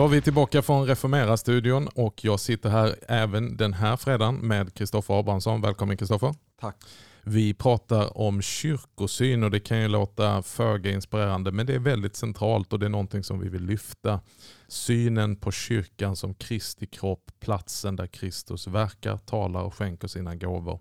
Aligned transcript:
Ja, 0.00 0.06
vi 0.06 0.16
är 0.16 0.20
tillbaka 0.20 0.62
från 0.62 0.86
Reformera-studion 0.86 1.88
och 1.88 2.24
jag 2.24 2.40
sitter 2.40 2.70
här 2.70 2.96
även 3.08 3.56
den 3.56 3.72
här 3.72 3.96
fredagen 3.96 4.34
med 4.34 4.74
Kristoffer 4.74 5.18
Abrahamsson. 5.18 5.60
Välkommen 5.60 5.96
Kristoffer. 5.96 6.34
Tack. 6.60 6.76
Vi 7.22 7.54
pratar 7.54 8.18
om 8.18 8.42
kyrkosyn 8.42 9.44
och 9.44 9.50
det 9.50 9.60
kan 9.60 9.80
ju 9.80 9.88
låta 9.88 10.42
föga 10.42 10.90
inspirerande 10.90 11.52
men 11.52 11.66
det 11.66 11.74
är 11.74 11.78
väldigt 11.78 12.16
centralt 12.16 12.72
och 12.72 12.78
det 12.78 12.86
är 12.86 12.90
någonting 12.90 13.24
som 13.24 13.40
vi 13.40 13.48
vill 13.48 13.62
lyfta. 13.62 14.20
Synen 14.68 15.36
på 15.36 15.52
kyrkan 15.52 16.16
som 16.16 16.34
Kristi 16.34 16.86
kropp, 16.86 17.30
platsen 17.40 17.96
där 17.96 18.06
Kristus 18.06 18.66
verkar, 18.66 19.16
talar 19.16 19.62
och 19.62 19.74
skänker 19.74 20.08
sina 20.08 20.34
gåvor. 20.34 20.80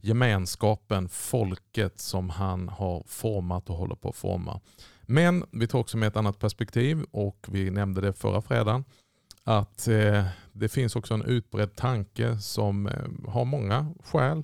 Gemenskapen, 0.00 1.08
folket 1.08 2.00
som 2.00 2.30
han 2.30 2.68
har 2.68 3.04
format 3.06 3.70
och 3.70 3.76
håller 3.76 3.96
på 3.96 4.08
att 4.08 4.16
forma. 4.16 4.60
Men 5.10 5.44
vi 5.50 5.66
tar 5.66 5.78
också 5.78 5.96
med 5.96 6.06
ett 6.06 6.16
annat 6.16 6.38
perspektiv 6.38 7.04
och 7.10 7.46
vi 7.48 7.70
nämnde 7.70 8.00
det 8.00 8.12
förra 8.12 8.42
fredagen. 8.42 8.84
Att 9.44 9.88
eh, 9.88 10.24
det 10.52 10.68
finns 10.68 10.96
också 10.96 11.14
en 11.14 11.22
utbredd 11.22 11.76
tanke 11.76 12.38
som 12.38 12.86
eh, 12.86 13.30
har 13.30 13.44
många 13.44 13.94
skäl 14.04 14.42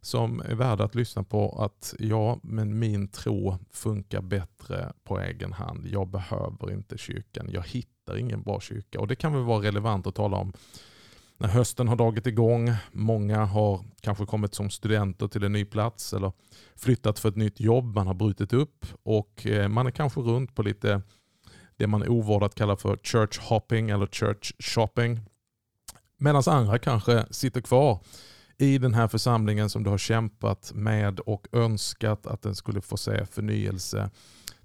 som 0.00 0.40
är 0.40 0.54
värda 0.54 0.84
att 0.84 0.94
lyssna 0.94 1.22
på. 1.22 1.62
Att 1.62 1.94
ja, 1.98 2.38
men 2.42 2.78
min 2.78 3.08
tro 3.08 3.58
funkar 3.70 4.20
bättre 4.20 4.92
på 5.04 5.20
egen 5.20 5.52
hand. 5.52 5.86
Jag 5.86 6.08
behöver 6.08 6.72
inte 6.72 6.98
kyrkan. 6.98 7.48
Jag 7.52 7.66
hittar 7.66 8.16
ingen 8.16 8.42
bra 8.42 8.60
kyrka. 8.60 9.00
Och 9.00 9.06
det 9.06 9.16
kan 9.16 9.32
väl 9.32 9.42
vara 9.42 9.62
relevant 9.62 10.06
att 10.06 10.14
tala 10.14 10.36
om 10.36 10.52
när 11.38 11.48
hösten 11.48 11.88
har 11.88 11.96
dragit 11.96 12.26
igång. 12.26 12.72
Många 12.92 13.44
har 13.44 13.84
kanske 14.00 14.26
kommit 14.26 14.54
som 14.54 14.70
studenter 14.70 15.28
till 15.28 15.44
en 15.44 15.52
ny 15.52 15.64
plats 15.64 16.12
eller 16.12 16.32
flyttat 16.76 17.18
för 17.18 17.28
ett 17.28 17.36
nytt 17.36 17.60
jobb. 17.60 17.94
Man 17.94 18.06
har 18.06 18.14
brutit 18.14 18.52
upp 18.52 18.86
och 19.02 19.46
eh, 19.46 19.68
man 19.68 19.86
är 19.86 19.90
kanske 19.90 20.20
runt 20.20 20.54
på 20.54 20.62
lite 20.62 21.02
det 21.76 21.86
man 21.86 22.08
ovårdat 22.08 22.54
kallar 22.54 22.76
för 22.76 22.96
church 23.02 23.38
hopping 23.40 23.90
eller 23.90 24.06
church 24.06 24.52
shopping. 24.58 25.20
Medan 26.16 26.42
andra 26.46 26.78
kanske 26.78 27.26
sitter 27.30 27.60
kvar 27.60 28.00
i 28.58 28.78
den 28.78 28.94
här 28.94 29.08
församlingen 29.08 29.70
som 29.70 29.84
du 29.84 29.90
har 29.90 29.98
kämpat 29.98 30.72
med 30.74 31.20
och 31.20 31.46
önskat 31.52 32.26
att 32.26 32.42
den 32.42 32.54
skulle 32.54 32.80
få 32.80 32.96
se 32.96 33.26
förnyelse. 33.26 34.10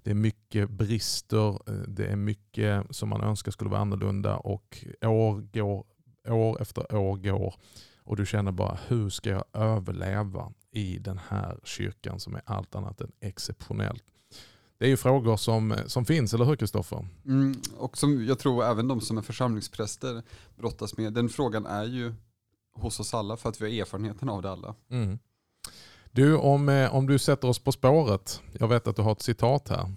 Det 0.02 0.10
är 0.10 0.14
mycket 0.14 0.70
brister, 0.70 1.48
eh, 1.48 1.74
det 1.88 2.06
är 2.06 2.16
mycket 2.16 2.86
som 2.90 3.08
man 3.08 3.20
önskar 3.20 3.52
skulle 3.52 3.70
vara 3.70 3.80
annorlunda 3.80 4.36
och 4.36 4.84
år 5.02 5.40
går 5.52 5.84
år 6.28 6.62
efter 6.62 6.94
år 6.94 7.16
går 7.16 7.54
och 8.04 8.16
du 8.16 8.26
känner 8.26 8.52
bara 8.52 8.78
hur 8.86 9.10
ska 9.10 9.30
jag 9.30 9.44
överleva 9.52 10.52
i 10.70 10.98
den 10.98 11.20
här 11.28 11.58
kyrkan 11.64 12.20
som 12.20 12.34
är 12.34 12.42
allt 12.44 12.74
annat 12.74 13.00
än 13.00 13.12
exceptionellt. 13.20 14.04
Det 14.78 14.84
är 14.84 14.88
ju 14.88 14.96
frågor 14.96 15.36
som, 15.36 15.76
som 15.86 16.04
finns, 16.04 16.34
eller 16.34 16.44
hur 16.44 16.56
Kristoffer? 16.56 17.08
Mm, 17.24 17.60
och 17.76 17.98
som 17.98 18.26
jag 18.26 18.38
tror 18.38 18.64
även 18.64 18.88
de 18.88 19.00
som 19.00 19.18
är 19.18 19.22
församlingspräster 19.22 20.22
brottas 20.56 20.96
med. 20.96 21.12
Den 21.12 21.28
frågan 21.28 21.66
är 21.66 21.84
ju 21.84 22.14
hos 22.74 23.00
oss 23.00 23.14
alla 23.14 23.36
för 23.36 23.48
att 23.48 23.60
vi 23.60 23.64
har 23.64 23.82
erfarenheten 23.82 24.28
av 24.28 24.42
det 24.42 24.50
alla. 24.50 24.74
Mm. 24.90 25.18
Du, 26.10 26.36
om, 26.36 26.68
eh, 26.68 26.94
om 26.94 27.06
du 27.06 27.18
sätter 27.18 27.48
oss 27.48 27.58
på 27.58 27.72
spåret. 27.72 28.40
Jag 28.52 28.68
vet 28.68 28.86
att 28.86 28.96
du 28.96 29.02
har 29.02 29.12
ett 29.12 29.22
citat 29.22 29.68
här. 29.68 29.92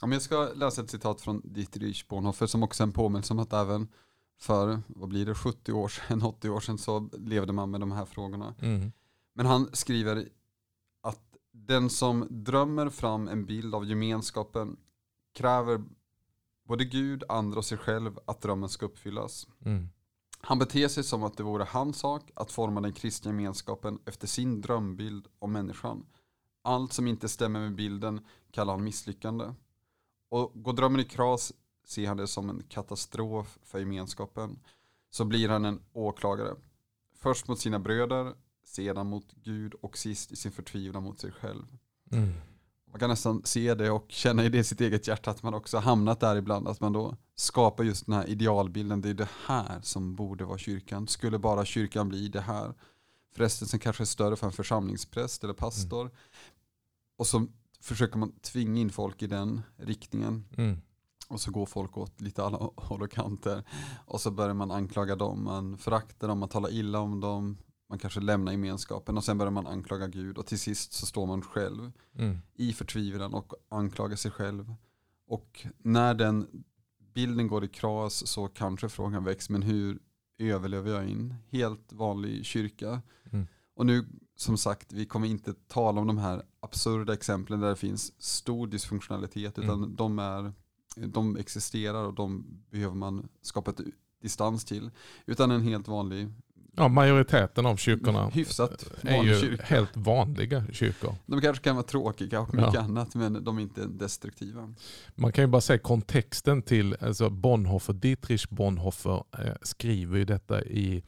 Ja, 0.00 0.08
jag 0.08 0.22
ska 0.22 0.48
läsa 0.54 0.82
ett 0.82 0.90
citat 0.90 1.20
från 1.20 1.40
Dietrich 1.44 2.08
Bonhoeffer 2.08 2.46
som 2.46 2.62
också 2.62 2.82
är 2.82 2.86
en 2.86 2.92
påminnelse 2.92 3.32
om 3.32 3.38
att 3.38 3.52
även 3.52 3.88
för, 4.40 4.82
vad 4.86 5.08
blir 5.08 5.26
det, 5.26 5.34
70 5.34 5.72
år 5.72 5.88
sedan, 5.88 6.22
80 6.24 6.50
år 6.50 6.60
sedan 6.60 6.78
så 6.78 7.08
levde 7.12 7.52
man 7.52 7.70
med 7.70 7.80
de 7.80 7.92
här 7.92 8.04
frågorna. 8.04 8.54
Mm. 8.60 8.92
Men 9.34 9.46
han 9.46 9.68
skriver 9.72 10.28
att 11.02 11.36
den 11.52 11.90
som 11.90 12.26
drömmer 12.30 12.90
fram 12.90 13.28
en 13.28 13.46
bild 13.46 13.74
av 13.74 13.84
gemenskapen 13.84 14.76
kräver 15.34 15.84
både 16.68 16.84
Gud, 16.84 17.24
andra 17.28 17.58
och 17.58 17.64
sig 17.64 17.78
själv 17.78 18.18
att 18.26 18.40
drömmen 18.40 18.68
ska 18.68 18.86
uppfyllas. 18.86 19.48
Mm. 19.64 19.88
Han 20.40 20.58
beter 20.58 20.88
sig 20.88 21.04
som 21.04 21.22
att 21.22 21.36
det 21.36 21.42
vore 21.42 21.64
hans 21.64 21.98
sak 21.98 22.30
att 22.34 22.52
forma 22.52 22.80
den 22.80 22.92
kristna 22.92 23.30
gemenskapen 23.30 23.98
efter 24.04 24.26
sin 24.26 24.60
drömbild 24.60 25.26
om 25.38 25.52
människan. 25.52 26.06
Allt 26.62 26.92
som 26.92 27.06
inte 27.06 27.28
stämmer 27.28 27.60
med 27.60 27.74
bilden 27.74 28.26
kallar 28.50 28.72
han 28.72 28.84
misslyckande. 28.84 29.54
Och 30.30 30.52
går 30.54 30.72
drömmen 30.72 31.00
i 31.00 31.04
kras 31.04 31.52
ser 31.84 32.08
han 32.08 32.16
det 32.16 32.26
som 32.26 32.50
en 32.50 32.62
katastrof 32.68 33.58
för 33.62 33.78
gemenskapen 33.78 34.58
så 35.10 35.24
blir 35.24 35.48
han 35.48 35.64
en 35.64 35.80
åklagare. 35.92 36.54
Först 37.14 37.48
mot 37.48 37.60
sina 37.60 37.78
bröder, 37.78 38.34
sedan 38.64 39.06
mot 39.06 39.32
Gud 39.42 39.74
och 39.74 39.98
sist 39.98 40.32
i 40.32 40.36
sin 40.36 40.52
förtvivlan 40.52 41.02
mot 41.02 41.20
sig 41.20 41.32
själv. 41.32 41.64
Mm. 42.12 42.32
Man 42.90 43.00
kan 43.00 43.10
nästan 43.10 43.42
se 43.44 43.74
det 43.74 43.90
och 43.90 44.06
känna 44.08 44.44
i 44.44 44.48
det 44.48 44.64
sitt 44.64 44.80
eget 44.80 45.08
hjärta 45.08 45.30
att 45.30 45.42
man 45.42 45.54
också 45.54 45.78
hamnat 45.78 46.20
där 46.20 46.36
ibland. 46.36 46.68
Att 46.68 46.80
man 46.80 46.92
då 46.92 47.16
skapar 47.34 47.84
just 47.84 48.06
den 48.06 48.14
här 48.14 48.28
idealbilden. 48.28 49.00
Det 49.00 49.10
är 49.10 49.14
det 49.14 49.28
här 49.46 49.80
som 49.82 50.14
borde 50.14 50.44
vara 50.44 50.58
kyrkan. 50.58 51.08
Skulle 51.08 51.38
bara 51.38 51.64
kyrkan 51.64 52.08
bli 52.08 52.28
det 52.28 52.40
här. 52.40 52.74
Frestelsen 53.32 53.80
kanske 53.80 54.02
är 54.02 54.06
större 54.06 54.36
för 54.36 54.46
en 54.46 54.52
församlingspräst 54.52 55.44
eller 55.44 55.54
pastor. 55.54 56.00
Mm. 56.00 56.14
Och 57.16 57.26
så 57.26 57.46
försöker 57.80 58.18
man 58.18 58.32
tvinga 58.32 58.80
in 58.80 58.90
folk 58.90 59.22
i 59.22 59.26
den 59.26 59.62
riktningen. 59.76 60.44
Mm. 60.56 60.80
Och 61.30 61.40
så 61.40 61.50
går 61.50 61.66
folk 61.66 61.98
åt 61.98 62.20
lite 62.20 62.44
alla 62.44 62.58
håll 62.76 63.02
och 63.02 63.10
kanter. 63.10 63.64
Och 64.06 64.20
så 64.20 64.30
börjar 64.30 64.54
man 64.54 64.70
anklaga 64.70 65.16
dem, 65.16 65.44
man 65.44 65.78
föraktar 65.78 66.28
dem, 66.28 66.38
man 66.38 66.48
talar 66.48 66.72
illa 66.72 66.98
om 67.00 67.20
dem. 67.20 67.58
Man 67.88 67.98
kanske 67.98 68.20
lämnar 68.20 68.52
gemenskapen 68.52 69.16
och 69.16 69.24
sen 69.24 69.38
börjar 69.38 69.50
man 69.50 69.66
anklaga 69.66 70.08
Gud. 70.08 70.38
Och 70.38 70.46
till 70.46 70.58
sist 70.58 70.92
så 70.92 71.06
står 71.06 71.26
man 71.26 71.42
själv 71.42 71.92
mm. 72.14 72.38
i 72.54 72.72
förtvivlan 72.72 73.34
och 73.34 73.52
anklagar 73.68 74.16
sig 74.16 74.30
själv. 74.30 74.74
Och 75.26 75.66
när 75.78 76.14
den 76.14 76.64
bilden 77.14 77.48
går 77.48 77.64
i 77.64 77.68
kras 77.68 78.26
så 78.26 78.48
kanske 78.48 78.88
frågan 78.88 79.24
väcks, 79.24 79.50
men 79.50 79.62
hur 79.62 79.98
överlever 80.38 80.90
jag 80.90 81.08
i 81.08 81.12
en 81.12 81.34
helt 81.50 81.92
vanlig 81.92 82.44
kyrka? 82.44 83.02
Mm. 83.32 83.46
Och 83.74 83.86
nu 83.86 84.06
som 84.36 84.58
sagt, 84.58 84.92
vi 84.92 85.06
kommer 85.06 85.26
inte 85.26 85.54
tala 85.54 86.00
om 86.00 86.06
de 86.06 86.18
här 86.18 86.42
absurda 86.60 87.12
exemplen 87.12 87.60
där 87.60 87.68
det 87.68 87.76
finns 87.76 88.22
stor 88.22 88.66
dysfunktionalitet, 88.66 89.58
utan 89.58 89.78
mm. 89.84 89.96
de 89.96 90.18
är 90.18 90.52
de 90.96 91.36
existerar 91.36 92.04
och 92.04 92.14
de 92.14 92.44
behöver 92.70 92.94
man 92.94 93.28
skapa 93.42 93.70
ett 93.70 93.80
distans 94.22 94.64
till. 94.64 94.90
Utan 95.26 95.50
en 95.50 95.62
helt 95.62 95.88
vanlig 95.88 96.28
Ja, 96.76 96.88
majoriteten 96.88 97.66
av 97.66 97.76
kyrkorna 97.76 98.28
hyfsat 98.28 98.92
är 99.02 99.22
ju 99.22 99.40
kyrka. 99.40 99.62
helt 99.62 99.96
vanliga 99.96 100.64
kyrkor. 100.72 101.14
De 101.26 101.40
kanske 101.40 101.64
kan 101.64 101.76
vara 101.76 101.86
tråkiga 101.86 102.40
och 102.40 102.54
mycket 102.54 102.74
ja. 102.74 102.80
annat 102.80 103.14
men 103.14 103.44
de 103.44 103.58
är 103.58 103.62
inte 103.62 103.86
destruktiva. 103.86 104.74
Man 105.14 105.32
kan 105.32 105.44
ju 105.44 105.48
bara 105.48 105.60
säga 105.60 105.78
kontexten 105.78 106.62
till 106.62 106.96
alltså 107.00 107.30
Bonhoeffer, 107.30 107.92
Dietrich 107.92 108.48
Bonhoeffer 108.48 109.24
eh, 109.38 109.54
skriver 109.62 110.18
ju 110.18 110.24
detta 110.24 110.62
i 110.62 111.02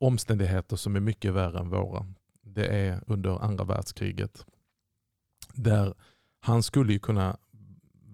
omständigheter 0.00 0.76
som 0.76 0.96
är 0.96 1.00
mycket 1.00 1.32
värre 1.32 1.58
än 1.58 1.70
våra. 1.70 2.06
Det 2.42 2.66
är 2.66 3.02
under 3.06 3.44
andra 3.44 3.64
världskriget. 3.64 4.46
Där 5.54 5.94
han 6.40 6.62
skulle 6.62 6.92
ju 6.92 6.98
kunna 6.98 7.36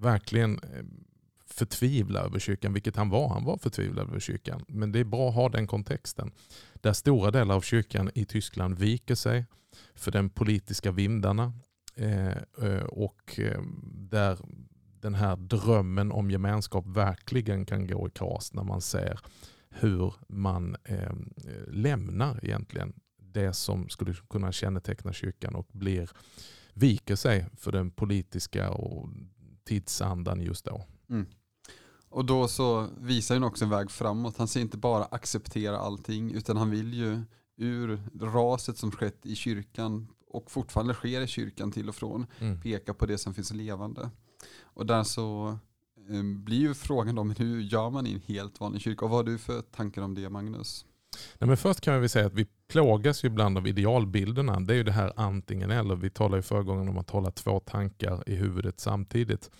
verkligen 0.01 0.59
eh, 0.59 0.85
förtvivla 1.47 2.21
över 2.21 2.39
kyrkan, 2.39 2.73
vilket 2.73 2.97
han 2.97 3.09
var. 3.09 3.29
Han 3.29 3.45
var 3.45 3.57
förtvivlad 3.57 4.09
över 4.09 4.21
kyrkan. 4.21 4.65
Men 4.69 4.93
det 4.93 5.01
är 5.01 5.05
bra 5.05 5.29
att 5.29 5.35
ha 5.35 5.49
den 5.49 5.67
kontexten. 5.67 6.33
Där 6.75 6.93
stora 6.93 7.31
delar 7.31 7.55
av 7.55 7.61
kyrkan 7.61 8.11
i 8.15 8.25
Tyskland 8.25 8.79
viker 8.79 9.15
sig 9.15 9.47
för 9.95 10.13
den 10.13 10.31
politiska 10.31 10.93
vindarna 10.93 11.53
eh, 11.95 12.37
eh 12.63 12.85
och 12.89 13.41
eh, 13.41 13.63
där 13.93 14.39
den 15.01 15.15
här 15.15 15.37
drömmen 15.37 16.13
om 16.13 16.31
gemenskap 16.31 16.87
verkligen 16.87 17.67
kan 17.67 17.87
gå 17.87 18.09
i 18.09 18.11
kras 18.11 18.53
när 18.55 18.65
man 18.65 18.81
ser 18.81 19.21
hur 19.69 20.15
man 20.29 20.77
lämnar 21.67 22.45
egentligen 22.45 22.93
det 23.17 23.53
som 23.53 23.89
skulle 23.89 24.15
kunna 24.31 24.53
känneteckna 24.53 25.13
kyrkan 25.13 25.55
och 25.55 25.69
blir 25.73 26.11
viker 26.75 27.17
sig 27.17 27.47
för 27.57 27.73
den 27.73 27.91
politiska 27.91 28.71
och 28.71 29.09
tidsandan 29.67 30.41
just 30.41 30.65
då. 30.65 30.85
Mm. 31.11 31.27
Och 32.09 32.25
då 32.25 32.49
så 32.49 32.89
visar 32.99 33.35
han 33.35 33.45
också 33.45 33.65
en 33.65 33.71
väg 33.71 33.91
framåt. 33.91 34.37
Han 34.37 34.49
säger 34.49 34.65
inte 34.65 34.77
bara 34.77 35.05
acceptera 35.05 35.79
allting 35.79 36.33
utan 36.33 36.57
han 36.57 36.71
vill 36.71 36.95
ju 36.95 37.23
ur 37.57 38.01
raset 38.21 38.79
som 38.79 38.91
skett 38.91 39.27
i 39.27 39.37
kyrkan 39.37 40.09
och 40.27 40.51
fortfarande 40.51 40.95
sker 40.95 41.21
i 41.21 41.27
kyrkan 41.27 41.73
till 41.73 41.89
och 41.89 41.95
från 41.95 42.27
mm. 42.39 42.61
peka 42.61 42.95
på 42.95 43.07
det 43.07 43.19
som 43.19 43.35
finns 43.35 43.53
levande. 43.53 44.11
Och 44.61 44.87
där 44.87 45.03
så 45.03 45.59
eh, 46.11 46.23
blir 46.23 46.59
ju 46.59 46.75
frågan 46.75 47.15
då, 47.15 47.25
men 47.25 47.37
hur 47.37 47.61
gör 47.61 47.91
man 47.91 48.07
i 48.07 48.13
en 48.13 48.23
helt 48.27 48.61
vanlig 48.61 48.83
kyrka? 48.83 49.05
Och 49.05 49.11
vad 49.11 49.19
har 49.19 49.33
du 49.33 49.39
för 49.39 49.63
tankar 49.63 50.03
om 50.03 50.15
det 50.15 50.31
Magnus? 50.31 50.85
Nej, 51.39 51.49
men 51.49 51.57
först 51.57 51.81
kan 51.81 52.01
vi 52.01 52.09
säga 52.09 52.27
att 52.27 52.35
vi 52.35 52.47
plågas 52.69 53.25
ju 53.25 53.27
ibland 53.27 53.59
av 53.59 53.67
idealbilderna. 53.67 54.61
Det 54.61 54.73
är 54.73 54.77
ju 54.77 54.83
det 54.83 54.93
här 54.93 55.13
antingen 55.17 55.71
eller. 55.71 55.97
Vi 55.97 56.11
talade 56.11 56.39
i 56.39 56.43
förra 56.43 56.63
gången 56.63 56.89
om 56.89 56.99
att 56.99 57.11
hålla 57.11 57.31
två 57.31 57.61
tankar 57.61 58.23
i 58.27 58.35
huvudet 58.35 58.81
samtidigt. 58.81 59.51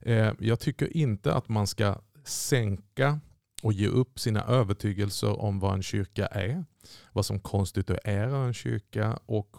Eh, 0.00 0.32
jag 0.38 0.60
tycker 0.60 0.96
inte 0.96 1.34
att 1.34 1.48
man 1.48 1.66
ska 1.66 1.98
sänka 2.24 3.20
och 3.62 3.72
ge 3.72 3.88
upp 3.88 4.20
sina 4.20 4.44
övertygelser 4.44 5.40
om 5.40 5.60
vad 5.60 5.74
en 5.74 5.82
kyrka 5.82 6.26
är. 6.26 6.64
Vad 7.12 7.26
som 7.26 7.40
konstituerar 7.40 8.46
en 8.46 8.54
kyrka 8.54 9.18
och 9.26 9.56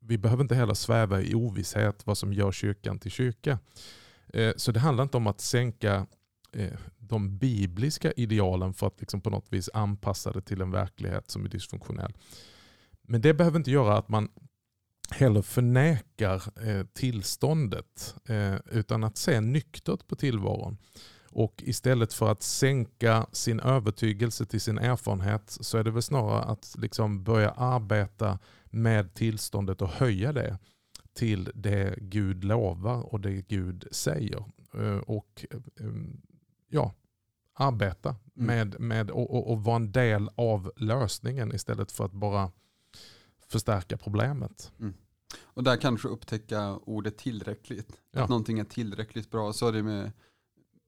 vi 0.00 0.18
behöver 0.18 0.42
inte 0.42 0.54
heller 0.54 0.74
sväva 0.74 1.20
i 1.20 1.34
ovisshet 1.34 2.06
vad 2.06 2.18
som 2.18 2.32
gör 2.32 2.52
kyrkan 2.52 2.98
till 2.98 3.10
kyrka. 3.10 3.58
Eh, 4.32 4.52
så 4.56 4.72
det 4.72 4.80
handlar 4.80 5.04
inte 5.04 5.16
om 5.16 5.26
att 5.26 5.40
sänka 5.40 6.06
Eh, 6.52 6.78
de 6.98 7.38
bibliska 7.38 8.12
idealen 8.12 8.74
för 8.74 8.86
att 8.86 9.00
liksom 9.00 9.20
på 9.20 9.30
något 9.30 9.52
vis 9.52 9.70
anpassa 9.74 10.32
det 10.32 10.40
till 10.40 10.60
en 10.60 10.70
verklighet 10.70 11.30
som 11.30 11.44
är 11.44 11.48
dysfunktionell. 11.48 12.12
Men 13.02 13.20
det 13.20 13.34
behöver 13.34 13.58
inte 13.58 13.70
göra 13.70 13.98
att 13.98 14.08
man 14.08 14.28
heller 15.10 15.42
förnekar 15.42 16.68
eh, 16.68 16.86
tillståndet 16.92 18.14
eh, 18.28 18.54
utan 18.70 19.04
att 19.04 19.16
se 19.16 19.40
nyktert 19.40 20.06
på 20.06 20.16
tillvaron. 20.16 20.78
Och 21.30 21.62
istället 21.66 22.12
för 22.12 22.32
att 22.32 22.42
sänka 22.42 23.26
sin 23.32 23.60
övertygelse 23.60 24.46
till 24.46 24.60
sin 24.60 24.78
erfarenhet 24.78 25.42
så 25.60 25.78
är 25.78 25.84
det 25.84 25.90
väl 25.90 26.02
snarare 26.02 26.42
att 26.42 26.74
liksom 26.78 27.24
börja 27.24 27.50
arbeta 27.50 28.38
med 28.64 29.14
tillståndet 29.14 29.82
och 29.82 29.88
höja 29.88 30.32
det 30.32 30.58
till 31.14 31.50
det 31.54 31.94
Gud 31.98 32.44
lovar 32.44 33.14
och 33.14 33.20
det 33.20 33.48
Gud 33.48 33.88
säger. 33.90 34.44
Och 35.06 35.46
ehm, 35.80 36.20
ja, 36.68 36.94
arbeta 37.54 38.08
mm. 38.08 38.46
med, 38.46 38.80
med 38.80 39.10
och, 39.10 39.30
och, 39.30 39.52
och 39.52 39.64
vara 39.64 39.76
en 39.76 39.92
del 39.92 40.30
av 40.34 40.72
lösningen 40.76 41.54
istället 41.54 41.92
för 41.92 42.04
att 42.04 42.12
bara 42.12 42.50
förstärka 43.48 43.96
problemet. 43.96 44.72
Mm. 44.80 44.94
Och 45.42 45.64
där 45.64 45.76
kanske 45.76 46.08
upptäcka 46.08 46.76
ordet 46.76 47.18
tillräckligt. 47.18 48.00
Ja. 48.10 48.22
Att 48.22 48.28
någonting 48.28 48.58
är 48.58 48.64
tillräckligt 48.64 49.30
bra. 49.30 49.52
Så 49.52 49.68
är 49.68 49.72
det 49.72 49.82
med 49.82 50.12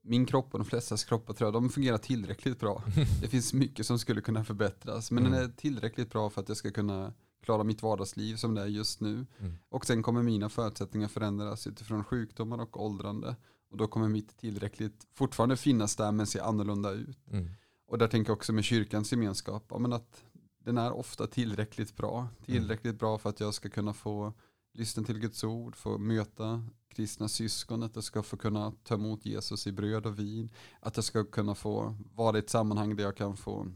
min 0.03 0.27
kropp 0.27 0.49
och 0.53 0.59
de 0.59 0.65
flestas 0.65 1.05
kroppar 1.05 1.35
tror 1.35 1.47
jag, 1.47 1.55
de 1.55 1.71
fungerar 1.71 1.99
tillräckligt 1.99 2.61
bra. 2.61 2.83
Det 3.21 3.29
finns 3.29 3.53
mycket 3.53 3.87
som 3.87 3.99
skulle 3.99 4.21
kunna 4.21 4.45
förbättras. 4.45 5.11
Men 5.11 5.27
mm. 5.27 5.33
den 5.33 5.51
är 5.51 5.53
tillräckligt 5.55 6.11
bra 6.11 6.31
för 6.31 6.41
att 6.41 6.49
jag 6.49 6.57
ska 6.57 6.71
kunna 6.71 7.13
klara 7.43 7.65
mitt 7.65 7.83
vardagsliv 7.83 8.37
som 8.37 8.55
det 8.55 8.63
är 8.63 8.67
just 8.67 9.01
nu. 9.01 9.27
Mm. 9.39 9.59
Och 9.69 9.87
sen 9.87 10.03
kommer 10.03 10.23
mina 10.23 10.49
förutsättningar 10.49 11.09
förändras 11.09 11.67
utifrån 11.67 12.05
sjukdomar 12.05 12.59
och 12.61 12.85
åldrande. 12.85 13.37
Och 13.71 13.77
då 13.77 13.87
kommer 13.87 14.09
mitt 14.09 14.37
tillräckligt 14.37 15.07
fortfarande 15.13 15.57
finnas 15.57 15.97
där 15.97 16.13
men 16.13 16.27
se 16.27 16.41
annorlunda 16.41 16.91
ut. 16.91 17.19
Mm. 17.31 17.49
Och 17.87 17.99
där 17.99 18.09
tänker 18.09 18.31
jag 18.31 18.37
också 18.37 18.53
med 18.53 18.65
kyrkans 18.65 19.13
gemenskap, 19.13 19.65
ja, 19.71 19.79
men 19.79 19.93
att 19.93 20.25
den 20.65 20.79
är 20.79 20.93
ofta 20.93 21.27
tillräckligt 21.27 21.97
bra. 21.97 22.29
Tillräckligt 22.45 22.99
bra 22.99 23.19
för 23.19 23.31
att 23.31 23.41
jag 23.41 23.55
ska 23.55 23.69
kunna 23.69 23.93
få 23.93 24.33
lyssna 24.75 25.03
till 25.03 25.19
Guds 25.19 25.45
ord, 25.45 25.77
få 25.77 25.99
möta 25.99 26.65
kristna 26.89 27.29
syskon, 27.29 27.83
att 27.83 27.95
jag 27.95 28.05
ska 28.05 28.23
få 28.23 28.37
kunna 28.37 28.73
ta 28.83 28.95
emot 28.95 29.27
Jesus 29.27 29.67
i 29.67 29.73
bröd 29.73 30.07
och 30.07 30.19
vin, 30.19 30.51
att 30.81 30.97
jag 30.97 31.05
ska 31.05 31.25
kunna 31.25 31.55
få 31.55 31.97
vara 32.15 32.37
i 32.37 32.39
ett 32.39 32.51
sammanhang 32.51 32.97
där 32.97 33.05
jag 33.05 33.17
kan 33.17 33.37
få 33.37 33.67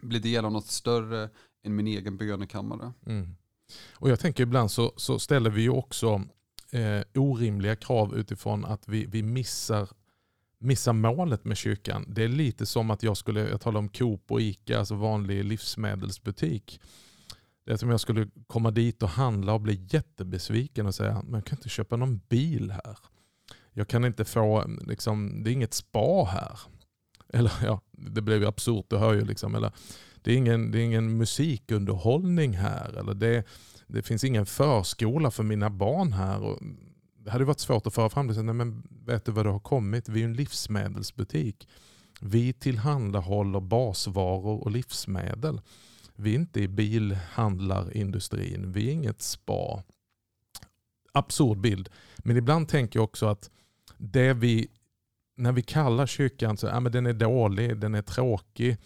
bli 0.00 0.18
del 0.18 0.44
av 0.44 0.52
något 0.52 0.66
större 0.66 1.30
än 1.62 1.76
min 1.76 1.86
egen 1.86 2.16
bönekammare. 2.16 2.92
Mm. 3.06 3.36
Och 3.92 4.10
jag 4.10 4.20
tänker 4.20 4.42
ibland 4.42 4.70
så, 4.70 4.92
så 4.96 5.18
ställer 5.18 5.50
vi 5.50 5.62
ju 5.62 5.70
också 5.70 6.22
eh, 6.72 7.02
orimliga 7.14 7.76
krav 7.76 8.16
utifrån 8.16 8.64
att 8.64 8.88
vi, 8.88 9.06
vi 9.06 9.22
missar, 9.22 9.88
missar 10.58 10.92
målet 10.92 11.44
med 11.44 11.56
kyrkan. 11.56 12.04
Det 12.08 12.24
är 12.24 12.28
lite 12.28 12.66
som 12.66 12.90
att 12.90 13.02
jag 13.02 13.16
skulle, 13.16 13.48
jag 13.48 13.60
talar 13.60 13.78
om 13.78 13.88
Coop 13.88 14.32
och 14.32 14.40
Ica, 14.40 14.78
alltså 14.78 14.94
vanlig 14.94 15.44
livsmedelsbutik. 15.44 16.80
Det 17.64 17.72
är 17.72 17.76
som 17.76 17.90
jag 17.90 18.00
skulle 18.00 18.28
komma 18.46 18.70
dit 18.70 19.02
och 19.02 19.08
handla 19.08 19.52
och 19.52 19.60
bli 19.60 19.86
jättebesviken 19.90 20.86
och 20.86 20.94
säga, 20.94 21.22
men 21.22 21.34
jag 21.34 21.44
kan 21.44 21.58
inte 21.58 21.68
köpa 21.68 21.96
någon 21.96 22.20
bil 22.28 22.70
här. 22.70 22.98
Jag 23.72 23.88
kan 23.88 24.04
inte 24.04 24.24
få, 24.24 24.64
liksom, 24.86 25.42
det 25.42 25.50
är 25.50 25.52
inget 25.52 25.74
spa 25.74 26.24
här. 26.24 26.58
Eller 27.32 27.52
ja, 27.64 27.80
det 27.90 28.22
blev 28.22 28.40
ju 28.40 28.46
absurt, 28.46 28.86
du 28.88 28.96
hör 28.96 29.14
ju 29.14 29.24
liksom. 29.24 29.54
Eller, 29.54 29.72
det, 30.22 30.32
är 30.32 30.36
ingen, 30.36 30.70
det 30.70 30.78
är 30.78 30.82
ingen 30.82 31.16
musikunderhållning 31.16 32.52
här. 32.52 32.98
Eller 32.98 33.14
det, 33.14 33.44
det 33.92 34.02
finns 34.02 34.24
ingen 34.24 34.46
förskola 34.46 35.30
för 35.30 35.42
mina 35.42 35.70
barn 35.70 36.12
här. 36.12 36.42
Och 36.42 36.58
det 37.24 37.30
hade 37.30 37.44
varit 37.44 37.60
svårt 37.60 37.86
att 37.86 37.94
föra 37.94 38.08
fram 38.08 38.26
det. 38.26 38.42
Nej, 38.42 38.54
men 38.54 38.82
vet 39.06 39.24
du 39.24 39.32
vad 39.32 39.46
det 39.46 39.50
har 39.50 39.60
kommit? 39.60 40.08
Vi 40.08 40.20
är 40.20 40.24
en 40.24 40.34
livsmedelsbutik. 40.34 41.68
Vi 42.20 42.52
tillhandahåller 42.52 43.60
basvaror 43.60 44.64
och 44.64 44.70
livsmedel. 44.70 45.60
Vi 46.16 46.30
är 46.30 46.34
inte 46.34 46.60
i 46.60 46.68
bilhandlarindustrin. 46.68 48.72
Vi 48.72 48.88
är 48.88 48.92
inget 48.92 49.22
spa. 49.22 49.82
Absurd 51.12 51.60
bild. 51.60 51.88
Men 52.18 52.36
ibland 52.36 52.68
tänker 52.68 52.98
jag 52.98 53.04
också 53.04 53.26
att 53.26 53.50
det 53.98 54.32
vi, 54.32 54.68
när 55.36 55.52
vi 55.52 55.62
kallar 55.62 56.06
kyrkan 56.06 56.56
så 56.56 56.66
ja, 56.66 56.80
men 56.80 56.92
den 56.92 57.06
är 57.06 57.12
dålig, 57.12 57.76
den 57.76 57.94
är 57.94 58.02
tråkig. 58.02 58.76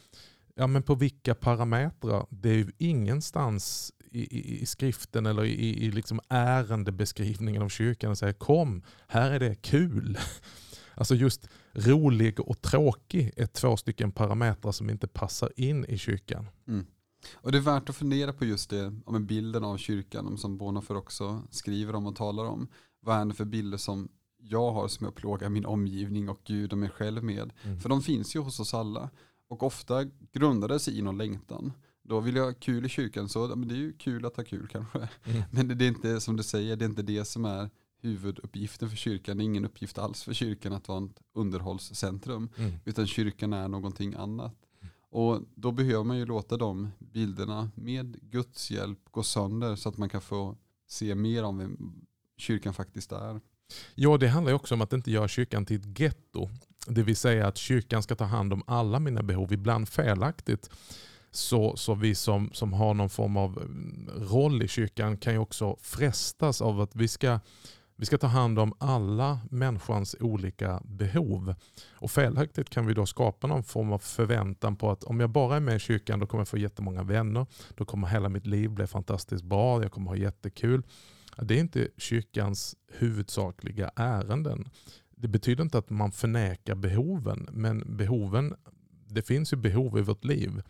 Ja, 0.54 0.66
men 0.66 0.82
på 0.82 0.94
vilka 0.94 1.34
parametrar? 1.34 2.26
Det 2.30 2.48
är 2.48 2.54
ju 2.54 2.72
ingenstans 2.78 3.92
i, 4.14 4.62
i, 4.62 4.66
skriften 4.66 5.26
eller 5.26 5.44
i, 5.44 5.84
i 5.84 5.90
liksom 5.90 6.20
ärendebeskrivningen 6.28 7.62
av 7.62 7.68
kyrkan 7.68 8.10
och 8.10 8.18
säger 8.18 8.32
kom, 8.32 8.82
här 9.08 9.30
är 9.30 9.40
det 9.40 9.54
kul. 9.54 10.18
Alltså 10.96 11.14
just 11.14 11.48
rolig 11.72 12.40
och 12.40 12.62
tråkig 12.62 13.32
är 13.36 13.46
två 13.46 13.76
stycken 13.76 14.12
parametrar 14.12 14.72
som 14.72 14.90
inte 14.90 15.06
passar 15.06 15.52
in 15.56 15.84
i 15.84 15.98
kyrkan. 15.98 16.46
Mm. 16.68 16.86
Och 17.34 17.52
det 17.52 17.58
är 17.58 17.62
värt 17.62 17.88
att 17.88 17.96
fundera 17.96 18.32
på 18.32 18.44
just 18.44 18.70
det, 18.70 19.00
om 19.06 19.26
bilden 19.26 19.64
av 19.64 19.76
kyrkan, 19.76 20.38
som 20.38 20.58
Bonhoeffer 20.58 20.96
också 20.96 21.42
skriver 21.50 21.94
om 21.94 22.06
och 22.06 22.16
talar 22.16 22.44
om. 22.44 22.68
Vad 23.00 23.20
är 23.20 23.24
det 23.24 23.34
för 23.34 23.44
bilder 23.44 23.78
som 23.78 24.08
jag 24.38 24.72
har 24.72 24.88
som 24.88 25.04
jag 25.04 25.14
plågar 25.14 25.48
min 25.48 25.66
omgivning 25.66 26.28
och 26.28 26.40
Gud 26.44 26.72
och 26.72 26.78
mig 26.78 26.90
själv 26.90 27.24
med? 27.24 27.52
Mm. 27.62 27.80
För 27.80 27.88
de 27.88 28.02
finns 28.02 28.36
ju 28.36 28.40
hos 28.40 28.60
oss 28.60 28.74
alla. 28.74 29.10
Och 29.48 29.62
ofta 29.62 30.04
grundar 30.32 30.68
det 30.68 30.80
sig 30.80 30.98
i 30.98 31.02
någon 31.02 31.18
längtan. 31.18 31.72
Då 32.06 32.20
vill 32.20 32.36
jag 32.36 32.44
ha 32.44 32.52
kul 32.52 32.86
i 32.86 32.88
kyrkan, 32.88 33.28
så 33.28 33.56
men 33.56 33.68
det 33.68 33.74
är 33.74 33.78
ju 33.78 33.92
kul 33.92 34.26
att 34.26 34.36
ha 34.36 34.44
kul 34.44 34.68
kanske. 34.68 35.08
Mm. 35.24 35.42
Men 35.50 35.68
det, 35.68 35.74
det 35.74 35.84
är 35.84 35.88
inte, 35.88 36.20
som 36.20 36.36
du 36.36 36.42
säger, 36.42 36.76
det 36.76 36.84
är 36.84 36.88
inte 36.88 37.02
det 37.02 37.24
som 37.24 37.44
är 37.44 37.70
huvuduppgiften 38.00 38.90
för 38.90 38.96
kyrkan. 38.96 39.36
Det 39.36 39.42
är 39.42 39.44
ingen 39.44 39.64
uppgift 39.64 39.98
alls 39.98 40.22
för 40.22 40.32
kyrkan 40.32 40.72
att 40.72 40.88
vara 40.88 41.04
ett 41.04 41.20
underhållscentrum. 41.34 42.48
Mm. 42.56 42.72
Utan 42.84 43.06
kyrkan 43.06 43.52
är 43.52 43.68
någonting 43.68 44.14
annat. 44.14 44.54
Och 45.10 45.40
då 45.54 45.72
behöver 45.72 46.04
man 46.04 46.18
ju 46.18 46.26
låta 46.26 46.56
de 46.56 46.90
bilderna 46.98 47.70
med 47.74 48.16
Guds 48.22 48.70
hjälp 48.70 48.98
gå 49.10 49.22
sönder 49.22 49.76
så 49.76 49.88
att 49.88 49.96
man 49.96 50.08
kan 50.08 50.20
få 50.20 50.56
se 50.86 51.14
mer 51.14 51.42
om 51.42 51.58
vem 51.58 52.06
kyrkan 52.36 52.74
faktiskt 52.74 53.12
är. 53.12 53.40
Ja, 53.94 54.16
det 54.16 54.28
handlar 54.28 54.50
ju 54.50 54.56
också 54.56 54.74
om 54.74 54.80
att 54.80 54.92
inte 54.92 55.10
göra 55.10 55.28
kyrkan 55.28 55.66
till 55.66 55.80
ett 55.80 56.00
getto. 56.00 56.48
Det 56.86 57.02
vill 57.02 57.16
säga 57.16 57.46
att 57.46 57.56
kyrkan 57.56 58.02
ska 58.02 58.14
ta 58.14 58.24
hand 58.24 58.52
om 58.52 58.62
alla 58.66 58.98
mina 58.98 59.22
behov, 59.22 59.52
ibland 59.52 59.88
felaktigt. 59.88 60.70
Så, 61.36 61.76
så 61.76 61.94
vi 61.94 62.14
som, 62.14 62.50
som 62.52 62.72
har 62.72 62.94
någon 62.94 63.10
form 63.10 63.36
av 63.36 63.58
mm, 63.58 64.10
roll 64.30 64.62
i 64.62 64.68
kyrkan 64.68 65.16
kan 65.16 65.32
ju 65.32 65.38
också 65.38 65.76
frestas 65.80 66.62
av 66.62 66.80
att 66.80 66.96
vi 66.96 67.08
ska 67.08 67.40
vi 67.96 68.06
ska 68.06 68.18
ta 68.18 68.26
hand 68.26 68.58
om 68.58 68.72
alla 68.78 69.40
människans 69.50 70.16
olika 70.20 70.82
behov. 70.84 71.54
Och 71.92 72.10
felaktigt 72.10 72.70
kan 72.70 72.86
vi 72.86 72.94
då 72.94 73.06
skapa 73.06 73.46
någon 73.46 73.64
form 73.64 73.92
av 73.92 73.98
förväntan 73.98 74.76
på 74.76 74.90
att 74.90 75.04
om 75.04 75.20
jag 75.20 75.30
bara 75.30 75.56
är 75.56 75.60
med 75.60 75.76
i 75.76 75.78
kyrkan 75.78 76.20
då 76.20 76.26
kommer 76.26 76.40
jag 76.40 76.48
få 76.48 76.58
jättemånga 76.58 77.02
vänner. 77.02 77.46
Då 77.74 77.84
kommer 77.84 78.08
hela 78.08 78.28
mitt 78.28 78.46
liv 78.46 78.70
bli 78.70 78.86
fantastiskt 78.86 79.44
bra. 79.44 79.82
Jag 79.82 79.92
kommer 79.92 80.08
ha 80.08 80.16
jättekul. 80.16 80.82
Det 81.42 81.54
är 81.54 81.58
inte 81.58 81.88
kyrkans 81.96 82.76
huvudsakliga 82.92 83.90
ärenden. 83.96 84.68
Det 85.16 85.28
betyder 85.28 85.64
inte 85.64 85.78
att 85.78 85.90
man 85.90 86.12
förnekar 86.12 86.74
behoven. 86.74 87.48
Men 87.52 87.96
behoven, 87.96 88.54
det 89.06 89.22
finns 89.22 89.52
ju 89.52 89.56
behov 89.56 89.98
i 89.98 90.02
vårt 90.02 90.24
liv 90.24 90.62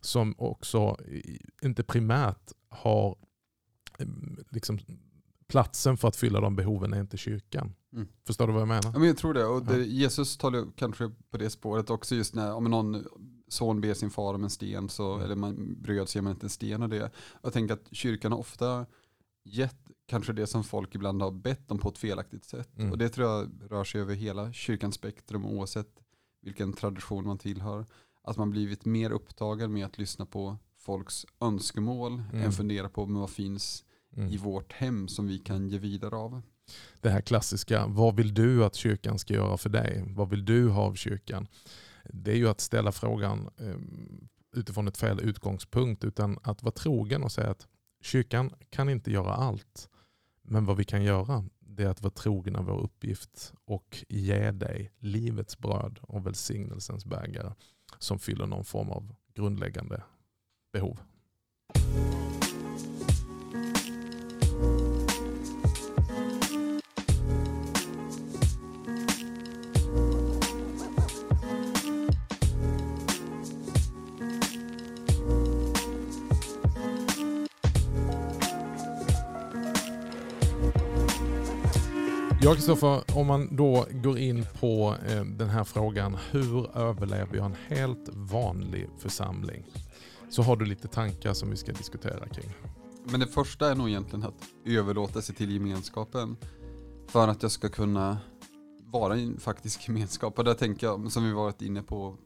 som 0.00 0.34
också 0.38 0.96
inte 1.62 1.82
primärt 1.82 2.52
har 2.68 3.16
liksom 4.50 4.78
platsen 5.48 5.96
för 5.96 6.08
att 6.08 6.16
fylla 6.16 6.40
de 6.40 6.56
behoven 6.56 6.92
är 6.92 7.00
inte 7.00 7.16
kyrkan. 7.16 7.74
Mm. 7.92 8.08
Förstår 8.26 8.46
du 8.46 8.52
vad 8.52 8.62
jag 8.62 8.68
menar? 8.68 8.90
Ja, 8.92 8.98
men 8.98 9.08
jag 9.08 9.16
tror 9.16 9.34
det. 9.34 9.44
Och 9.44 9.64
det, 9.64 9.84
Jesus 9.84 10.36
talar 10.36 10.66
kanske 10.76 11.10
på 11.30 11.38
det 11.38 11.50
spåret 11.50 11.90
också 11.90 12.14
just 12.14 12.34
när 12.34 12.54
om 12.54 12.64
någon 12.64 13.04
son 13.48 13.80
ber 13.80 13.94
sin 13.94 14.10
far 14.10 14.34
om 14.34 14.44
en 14.44 14.50
sten 14.50 14.88
så, 14.88 15.12
mm. 15.12 15.24
eller 15.24 15.36
man 15.36 15.82
bröd 15.82 16.08
så 16.08 16.18
ger 16.18 16.22
man 16.22 16.32
inte 16.32 16.46
en 16.46 16.50
sten 16.50 16.82
och 16.82 16.88
det. 16.88 17.10
Jag 17.42 17.52
tänker 17.52 17.74
att 17.74 17.88
kyrkan 17.92 18.32
har 18.32 18.38
ofta 18.38 18.86
gett 19.44 19.76
kanske 20.06 20.32
det 20.32 20.46
som 20.46 20.64
folk 20.64 20.94
ibland 20.94 21.22
har 21.22 21.30
bett 21.30 21.70
om 21.70 21.78
på 21.78 21.88
ett 21.88 21.98
felaktigt 21.98 22.44
sätt. 22.44 22.78
Mm. 22.78 22.92
Och 22.92 22.98
det 22.98 23.08
tror 23.08 23.28
jag 23.28 23.50
rör 23.70 23.84
sig 23.84 24.00
över 24.00 24.14
hela 24.14 24.52
kyrkans 24.52 24.94
spektrum 24.94 25.46
oavsett 25.46 26.00
vilken 26.42 26.72
tradition 26.72 27.26
man 27.26 27.38
tillhör. 27.38 27.86
Att 28.22 28.36
man 28.36 28.50
blivit 28.50 28.84
mer 28.84 29.10
upptagen 29.10 29.72
med 29.72 29.86
att 29.86 29.98
lyssna 29.98 30.26
på 30.26 30.56
folks 30.78 31.26
önskemål 31.40 32.22
mm. 32.32 32.44
än 32.44 32.52
fundera 32.52 32.88
på 32.88 33.04
vad 33.04 33.30
finns 33.30 33.84
mm. 34.16 34.28
i 34.28 34.36
vårt 34.36 34.72
hem 34.72 35.08
som 35.08 35.26
vi 35.26 35.38
kan 35.38 35.68
ge 35.68 35.78
vidare 35.78 36.16
av. 36.16 36.42
Det 37.00 37.10
här 37.10 37.20
klassiska, 37.20 37.86
vad 37.86 38.16
vill 38.16 38.34
du 38.34 38.64
att 38.64 38.74
kyrkan 38.74 39.18
ska 39.18 39.34
göra 39.34 39.56
för 39.56 39.68
dig? 39.68 40.04
Vad 40.06 40.30
vill 40.30 40.44
du 40.44 40.68
ha 40.68 40.82
av 40.82 40.94
kyrkan? 40.94 41.48
Det 42.04 42.30
är 42.30 42.36
ju 42.36 42.48
att 42.48 42.60
ställa 42.60 42.92
frågan 42.92 43.50
ehm, 43.58 44.28
utifrån 44.56 44.88
ett 44.88 44.96
fel 44.98 45.20
utgångspunkt 45.20 46.04
utan 46.04 46.38
att 46.42 46.62
vara 46.62 46.72
trogen 46.72 47.22
och 47.22 47.32
säga 47.32 47.50
att 47.50 47.66
kyrkan 48.02 48.52
kan 48.70 48.88
inte 48.88 49.10
göra 49.10 49.34
allt. 49.34 49.88
Men 50.42 50.64
vad 50.64 50.76
vi 50.76 50.84
kan 50.84 51.02
göra 51.02 51.44
det 51.60 51.84
är 51.84 51.88
att 51.88 52.02
vara 52.02 52.12
trogna 52.12 52.62
vår 52.62 52.80
uppgift 52.80 53.52
och 53.64 54.04
ge 54.08 54.50
dig 54.50 54.92
livets 54.98 55.58
bröd 55.58 55.98
och 56.02 56.26
välsignelsens 56.26 57.04
bägare 57.04 57.52
som 57.98 58.18
fyller 58.18 58.46
någon 58.46 58.64
form 58.64 58.90
av 58.90 59.14
grundläggande 59.34 60.02
behov. 60.72 61.00
Ja, 82.40 82.54
Kristoffer, 82.54 83.16
om 83.16 83.26
man 83.26 83.56
då 83.56 83.86
går 83.90 84.18
in 84.18 84.46
på 84.60 84.96
eh, 85.08 85.24
den 85.24 85.48
här 85.48 85.64
frågan, 85.64 86.16
hur 86.30 86.76
överlever 86.76 87.36
jag 87.36 87.46
en 87.46 87.56
helt 87.68 88.08
vanlig 88.12 88.88
församling? 88.98 89.64
Så 90.30 90.42
har 90.42 90.56
du 90.56 90.64
lite 90.64 90.88
tankar 90.88 91.32
som 91.32 91.50
vi 91.50 91.56
ska 91.56 91.72
diskutera 91.72 92.28
kring. 92.28 92.50
Men 93.04 93.20
det 93.20 93.26
första 93.26 93.70
är 93.70 93.74
nog 93.74 93.88
egentligen 93.88 94.24
att 94.24 94.44
överlåta 94.64 95.22
sig 95.22 95.34
till 95.34 95.52
gemenskapen. 95.52 96.36
För 97.08 97.28
att 97.28 97.42
jag 97.42 97.52
ska 97.52 97.68
kunna 97.68 98.18
vara 98.80 99.16
i 99.16 99.24
en 99.24 99.40
faktisk 99.40 99.88
gemenskap. 99.88 100.38
Och 100.38 100.44
där 100.44 100.54
tänker 100.54 100.86
jag, 100.86 101.12
som 101.12 101.24
vi 101.24 101.32
varit 101.32 101.62
inne 101.62 101.82
på 101.82 102.16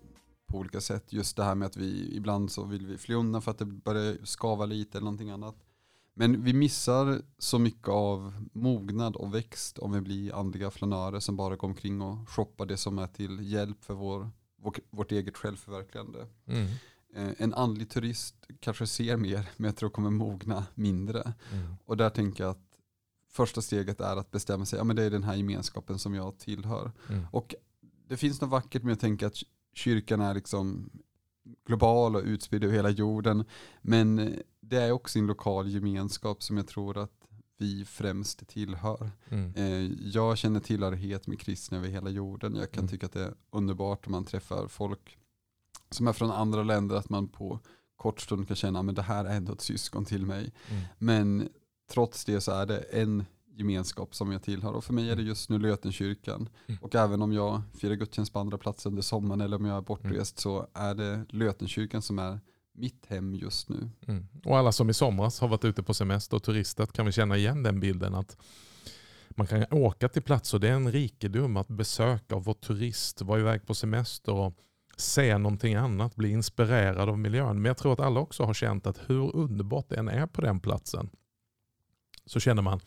på 0.52 0.59
olika 0.59 0.81
sätt, 0.81 1.12
just 1.12 1.37
det 1.37 1.45
här 1.45 1.54
med 1.54 1.66
att 1.66 1.76
vi 1.76 2.16
ibland 2.16 2.50
så 2.50 2.64
vill 2.64 2.87
vi 2.87 2.99
fly 2.99 3.14
undan 3.14 3.42
för 3.42 3.50
att 3.50 3.59
det 3.59 3.64
börjar 3.64 4.16
skava 4.25 4.66
lite 4.66 4.99
eller 4.99 5.04
någonting 5.04 5.31
annat. 5.31 5.57
Men 6.14 6.45
vi 6.45 6.52
missar 6.52 7.23
så 7.38 7.59
mycket 7.59 7.88
av 7.88 8.45
mognad 8.52 9.16
och 9.16 9.35
växt 9.35 9.78
om 9.78 9.92
vi 9.92 10.00
blir 10.00 10.35
andliga 10.35 10.71
flanörer 10.71 11.21
som 11.21 11.37
bara 11.37 11.57
går 11.57 11.69
omkring 11.69 12.00
och 12.00 12.28
shoppar 12.28 12.66
det 12.66 12.76
som 12.76 12.99
är 12.99 13.07
till 13.07 13.52
hjälp 13.52 13.85
för 13.85 13.95
vår, 13.95 14.31
vår 14.62 14.75
vårt 14.90 15.12
eget 15.12 15.37
självförverkligande. 15.37 16.26
Mm. 16.47 16.66
Eh, 17.14 17.33
en 17.38 17.54
andlig 17.54 17.90
turist 17.90 18.35
kanske 18.61 18.87
ser 18.87 19.16
mer, 19.16 19.50
men 19.57 19.64
jag 19.64 19.76
tror 19.76 19.90
kommer 19.90 20.11
mogna 20.11 20.66
mindre. 20.75 21.35
Mm. 21.52 21.75
Och 21.85 21.97
där 21.97 22.11
tänker 22.11 22.45
jag 22.45 22.50
att 22.50 22.78
första 23.31 23.62
steget 23.62 24.00
är 24.00 24.16
att 24.16 24.31
bestämma 24.31 24.66
sig, 24.66 24.78
ja 24.78 24.85
men 24.85 24.97
det 24.97 25.02
är 25.02 25.11
den 25.11 25.23
här 25.23 25.35
gemenskapen 25.35 25.99
som 25.99 26.14
jag 26.14 26.38
tillhör. 26.38 26.92
Mm. 27.09 27.26
Och 27.31 27.54
det 28.09 28.16
finns 28.16 28.40
något 28.40 28.50
vackert 28.50 28.83
med 28.83 28.92
att 28.92 29.00
tänka 29.00 29.26
att 29.26 29.37
kyrkan 29.75 30.21
är 30.21 30.35
liksom 30.35 30.90
global 31.66 32.16
och 32.16 32.23
utspridd 32.23 32.64
över 32.64 32.75
hela 32.75 32.90
jorden. 32.90 33.45
Men 33.83 34.37
det 34.73 34.83
är 34.83 34.93
också 34.93 35.19
en 35.19 35.26
lokal 35.26 35.69
gemenskap 35.69 36.43
som 36.43 36.57
jag 36.57 36.67
tror 36.67 36.99
att 36.99 37.11
vi 37.59 37.85
främst 37.85 38.49
tillhör. 38.49 39.11
Mm. 39.29 39.52
Eh, 39.55 40.09
jag 40.09 40.38
känner 40.38 40.61
tillhörighet 40.61 41.26
med 41.26 41.41
kristna 41.41 41.79
över 41.79 41.88
hela 41.88 42.11
jorden. 42.11 42.57
Jag 42.57 42.71
kan 42.71 42.81
mm. 42.81 42.88
tycka 42.88 43.07
att 43.07 43.12
det 43.12 43.25
är 43.25 43.35
underbart 43.50 44.07
om 44.07 44.12
man 44.12 44.25
träffar 44.25 44.69
folk 44.69 45.19
som 45.91 46.09
är 46.09 46.12
från 46.12 46.31
andra 46.31 46.62
länder, 46.62 46.97
att 46.97 47.09
man 47.09 47.29
på 47.29 47.61
kort 47.97 48.21
stund 48.21 48.47
kan 48.47 48.57
känna 48.57 48.81
att 48.81 48.97
det 48.97 49.02
här 49.02 49.25
är 49.25 49.37
ändå 49.37 49.52
ett 49.52 49.61
syskon 49.61 50.05
till 50.05 50.26
mig. 50.26 50.52
Mm. 50.69 50.83
Men 50.99 51.49
trots 51.91 52.25
det 52.25 52.41
så 52.41 52.52
är 52.52 52.67
det 52.67 52.79
en 52.79 53.25
gemenskap 53.55 54.14
som 54.14 54.33
jag 54.33 54.43
tillhör. 54.43 54.73
Och 54.73 54.85
för 54.85 54.93
mig 54.93 55.11
är 55.11 55.17
det 55.17 55.23
just 55.23 55.50
nu 55.50 55.59
Lötenkyrkan. 55.59 56.49
Mm. 56.67 56.79
Och 56.83 56.95
även 56.95 57.23
om 57.23 57.33
jag 57.33 57.62
firar 57.75 57.95
gudstjänst 57.95 58.33
på 58.33 58.38
andra 58.38 58.59
platser 58.59 58.91
under 58.91 59.02
sommaren 59.02 59.41
eller 59.41 59.57
om 59.57 59.64
jag 59.64 59.76
är 59.76 59.81
bortrest 59.81 60.45
mm. 60.45 60.55
så 60.55 60.67
är 60.75 60.95
det 60.95 61.25
Lötenkyrkan 61.29 62.02
som 62.02 62.19
är 62.19 62.41
mitt 62.83 63.07
hem 63.07 63.35
just 63.35 63.69
nu. 63.69 63.91
Mm. 64.07 64.27
Och 64.45 64.59
alla 64.59 64.73
som 64.73 64.91
i 64.91 64.95
somras 64.95 65.41
har 65.41 65.49
varit 65.49 65.65
ute 65.65 65.83
på 65.83 65.95
semester 65.95 66.37
och 66.37 66.43
turistat 66.43 66.93
kan 66.93 67.07
vi 67.07 67.12
känna 67.12 67.37
igen 67.37 67.62
den 67.62 67.81
bilden 67.81 68.15
att 68.15 68.37
man 69.31 69.47
kan 69.47 69.65
åka 69.71 70.09
till 70.09 70.23
platser, 70.23 70.59
det 70.59 70.69
är 70.69 70.73
en 70.73 70.93
rikedom 70.93 71.57
att 71.57 71.69
besöka 71.69 72.37
och 72.37 72.45
vara 72.45 72.57
turist, 72.57 73.23
vara 73.23 73.41
iväg 73.41 73.67
på 73.67 73.75
semester 73.75 74.33
och 74.33 74.55
se 74.97 75.39
någonting 75.39 75.75
annat, 75.75 76.17
bli 76.17 76.31
inspirerad 76.31 77.09
av 77.09 77.19
miljön. 77.19 77.62
Men 77.62 77.65
jag 77.65 77.77
tror 77.77 77.93
att 77.93 78.01
alla 78.01 78.21
också 78.21 78.45
har 78.45 78.55
känt 78.55 78.87
att 78.87 79.01
hur 79.07 79.37
underbart 79.37 79.89
det 79.89 79.97
än 79.97 80.09
är 80.09 80.27
på 80.27 80.41
den 80.41 80.61
platsen 80.61 81.11
så 82.27 82.41
känner 82.41 82.62
man 82.62 82.81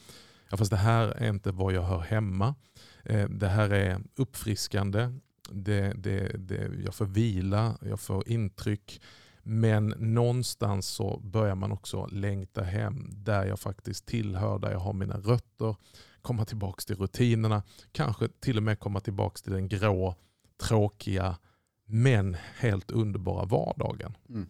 ja, 0.50 0.58
fast 0.58 0.72
det 0.72 0.78
här 0.78 1.08
är 1.08 1.30
inte 1.30 1.52
var 1.52 1.72
jag 1.72 1.84
hör 1.84 2.00
hemma. 2.00 2.56
Eh, 3.04 3.30
det 3.30 3.48
här 3.48 3.70
är 3.70 4.02
uppfriskande. 4.16 5.12
Det, 5.52 5.94
det, 5.96 6.38
det, 6.38 6.72
jag 6.86 6.96
får 6.96 7.06
vila, 7.06 7.78
jag 7.82 8.00
får 8.00 8.30
intryck. 8.30 9.02
Men 9.48 9.88
någonstans 9.98 10.88
så 10.88 11.20
börjar 11.24 11.56
man 11.56 11.72
också 11.72 12.06
längta 12.06 12.64
hem 12.64 13.10
där 13.12 13.46
jag 13.46 13.60
faktiskt 13.60 14.06
tillhör, 14.06 14.60
där 14.60 14.72
jag 14.72 14.80
har 14.80 14.94
mina 14.94 15.18
rötter. 15.18 15.76
Komma 16.22 16.46
tillbaka 16.46 16.82
till 16.82 16.96
rutinerna, 16.96 17.64
kanske 17.92 18.28
till 18.28 18.58
och 18.58 18.64
med 18.64 18.80
komma 18.80 19.00
tillbaka 19.00 19.38
till 19.44 19.54
den 19.54 19.68
grå, 19.68 20.16
tråkiga, 20.58 21.38
men 21.86 22.38
helt 22.58 22.92
underbara 22.92 23.46
vardagen. 23.46 24.18
Mm. 24.30 24.50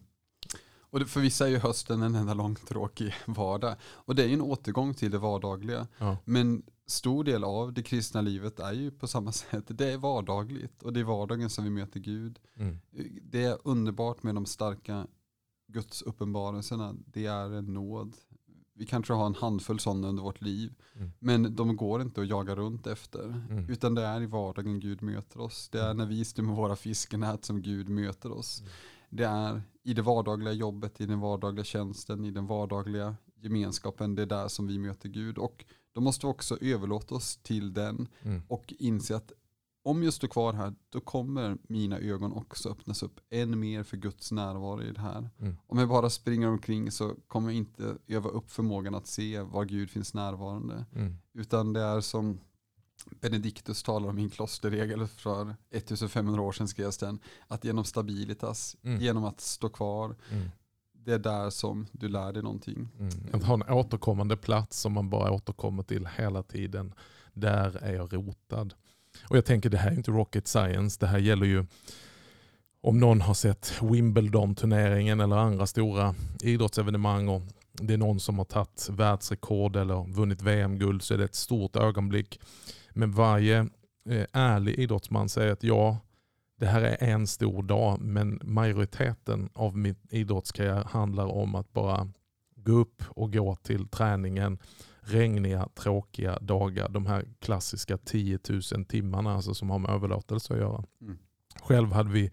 Och 0.80 1.10
för 1.10 1.20
vissa 1.20 1.46
är 1.46 1.50
ju 1.50 1.58
hösten 1.58 2.02
en 2.02 2.16
enda 2.16 2.34
lång 2.34 2.56
tråkig 2.56 3.14
vardag. 3.26 3.76
Och 3.84 4.16
det 4.16 4.24
är 4.24 4.28
ju 4.28 4.34
en 4.34 4.42
återgång 4.42 4.94
till 4.94 5.12
det 5.12 5.18
vardagliga. 5.18 5.88
Ja. 5.98 6.18
Men 6.26 6.64
stor 6.88 7.24
del 7.24 7.44
av 7.44 7.74
det 7.74 7.84
kristna 7.84 8.22
livet 8.22 8.60
är 8.60 8.74
ju 8.74 8.92
på 8.92 9.08
samma 9.08 9.32
sätt, 9.32 9.64
det 9.68 9.92
är 9.92 9.98
vardagligt. 9.98 10.84
Och 10.84 10.94
det 10.94 11.00
är 11.00 11.04
vardagen 11.04 11.50
som 11.50 11.64
vi 11.64 11.70
möter 11.70 12.00
Gud. 12.00 12.40
Mm. 12.56 12.80
Det 13.22 13.44
är 13.44 13.58
underbart 13.64 14.24
med 14.24 14.36
de 14.36 14.46
starka 14.46 15.08
Guds 15.68 16.02
uppenbarelserna. 16.02 16.96
Det 17.06 17.26
är 17.26 17.54
en 17.54 17.74
nåd. 17.74 18.16
Vi 18.78 18.86
kanske 18.86 19.14
har 19.14 19.26
en 19.26 19.36
handfull 19.36 19.80
sådana 19.80 20.08
under 20.08 20.24
vårt 20.24 20.42
liv. 20.42 20.74
Mm. 20.96 21.12
Men 21.20 21.56
de 21.56 21.76
går 21.76 22.02
inte 22.02 22.22
att 22.22 22.28
jaga 22.28 22.56
runt 22.56 22.88
efter. 22.88 23.24
Mm. 23.50 23.70
Utan 23.70 23.96
det 23.96 24.06
är 24.06 24.22
i 24.22 24.26
vardagen 24.26 24.80
Gud 24.80 25.02
möter 25.02 25.40
oss. 25.40 25.70
Det 25.70 25.80
är 25.80 25.92
mm. 25.92 25.98
när 25.98 26.06
vi 26.06 26.42
med 26.48 26.56
våra 26.56 26.76
fiskenät 26.76 27.46
som 27.46 27.62
Gud 27.62 27.90
möter 27.90 28.32
oss. 28.32 28.60
Mm. 28.60 28.72
Det 29.10 29.24
är 29.24 29.62
i 29.84 29.94
det 29.94 30.02
vardagliga 30.02 30.54
jobbet, 30.54 31.02
i 31.02 31.06
den 31.06 31.20
vardagliga 31.20 31.64
tjänsten, 31.64 32.26
i 32.26 32.32
den 32.32 32.48
vardagliga 32.48 33.16
gemenskapen. 33.46 34.16
Det 34.16 34.22
är 34.22 34.26
där 34.26 34.48
som 34.48 34.68
vi 34.68 34.80
möter 34.80 35.10
Gud. 35.10 35.38
Och 35.38 35.66
då 35.94 36.02
måste 36.02 36.26
vi 36.26 36.32
också 36.32 36.58
överlåta 36.62 37.16
oss 37.16 37.38
till 37.38 37.74
den 37.74 38.08
mm. 38.22 38.42
och 38.48 38.74
inse 38.80 39.16
att 39.16 39.32
om 39.84 40.04
jag 40.04 40.14
står 40.14 40.28
kvar 40.28 40.54
här, 40.54 40.74
då 40.90 41.00
kommer 41.00 41.58
mina 41.68 42.00
ögon 42.00 42.34
också 42.34 42.70
öppnas 42.70 43.04
upp 43.04 43.20
än 43.30 43.60
mer 43.60 43.84
för 43.84 43.98
Guds 43.98 44.32
närvaro 44.32 44.82
i 44.82 44.92
det 44.92 45.02
här. 45.02 45.30
Mm. 45.40 45.58
Om 45.68 45.78
jag 45.78 45.90
bara 45.90 46.10
springer 46.10 46.48
omkring 46.48 46.92
så 46.92 47.16
kommer 47.28 47.50
jag 47.50 47.58
inte 47.58 47.98
öva 48.08 48.30
upp 48.30 48.52
förmågan 48.52 48.96
att 48.96 49.08
se 49.08 49.42
var 49.42 49.66
Gud 49.66 49.90
finns 49.90 50.14
närvarande. 50.14 50.86
Mm. 50.96 51.18
Utan 51.34 51.74
det 51.74 51.82
är 51.82 52.02
som 52.02 52.40
Benediktus 53.22 53.84
talar 53.84 54.10
om 54.10 54.20
i 54.20 54.24
en 54.24 54.30
klosterregel 54.30 55.08
för 55.08 55.56
1500 55.70 56.42
år 56.42 56.52
sedan 56.52 56.68
skrevs 56.68 56.98
den, 56.98 57.20
att 57.48 57.64
genom 57.64 57.86
stabilitas, 57.86 58.78
mm. 58.82 59.02
genom 59.02 59.24
att 59.24 59.42
stå 59.42 59.70
kvar, 59.70 60.16
mm 60.32 60.50
det 61.06 61.14
är 61.14 61.20
där 61.20 61.50
som 61.50 61.88
du 61.92 62.08
lär 62.08 62.34
dig 62.34 62.44
någonting. 62.44 62.88
Mm. 63.00 63.12
Att 63.34 63.44
ha 63.44 63.54
en 63.54 63.74
återkommande 63.74 64.38
plats 64.38 64.80
som 64.80 64.94
man 64.94 65.10
bara 65.10 65.32
återkommer 65.32 65.84
till 65.84 66.08
hela 66.18 66.44
tiden, 66.44 66.94
där 67.34 67.84
är 67.84 67.94
jag 67.94 68.14
rotad. 68.14 68.74
Och 69.30 69.38
jag 69.38 69.46
tänker 69.46 69.70
det 69.70 69.78
här 69.78 69.92
är 69.92 69.96
inte 69.96 70.12
rocket 70.12 70.48
science, 70.48 70.98
det 71.00 71.08
här 71.08 71.18
gäller 71.18 71.46
ju 71.46 71.66
om 72.82 73.00
någon 73.00 73.22
har 73.22 73.34
sett 73.34 73.74
Wimbledon-turneringen 73.82 75.20
eller 75.20 75.36
andra 75.36 75.66
stora 75.68 76.16
idrottsevenemang 76.42 77.30
och 77.30 77.42
det 77.72 77.94
är 77.94 77.98
någon 77.98 78.20
som 78.20 78.38
har 78.38 78.46
tagit 78.46 78.90
världsrekord 78.92 79.76
eller 79.76 80.14
vunnit 80.14 80.42
VM-guld 80.42 81.04
så 81.04 81.14
är 81.14 81.18
det 81.18 81.24
ett 81.24 81.36
stort 81.36 81.76
ögonblick. 81.76 82.40
Men 82.94 83.12
varje 83.12 83.60
eh, 84.10 84.26
ärlig 84.32 84.80
idrottsman 84.80 85.30
säger 85.30 85.52
att 85.52 85.64
ja, 85.64 85.98
det 86.56 86.66
här 86.66 86.82
är 86.82 87.04
en 87.04 87.28
stor 87.28 87.64
dag 87.64 88.02
men 88.02 88.40
majoriteten 88.44 89.50
av 89.54 89.78
min 89.78 89.96
idrottskarriär 90.10 90.84
handlar 90.84 91.26
om 91.26 91.56
att 91.56 91.74
bara 91.74 92.08
gå 92.56 92.72
upp 92.72 93.04
och 93.10 93.34
gå 93.34 93.56
till 93.56 93.88
träningen 93.88 94.60
regniga, 95.06 95.70
tråkiga 95.76 96.40
dagar. 96.40 96.90
De 96.90 97.06
här 97.06 97.26
klassiska 97.40 97.98
10 97.98 98.40
000 98.50 98.86
timmarna 98.86 99.36
alltså 99.36 99.54
som 99.54 99.70
har 99.70 99.80
med 99.80 99.92
överlåtelse 99.92 100.54
att 100.54 100.60
göra. 100.60 100.84
Mm. 101.02 101.18
Själv 101.62 101.92
hade 101.92 102.10
vi 102.10 102.32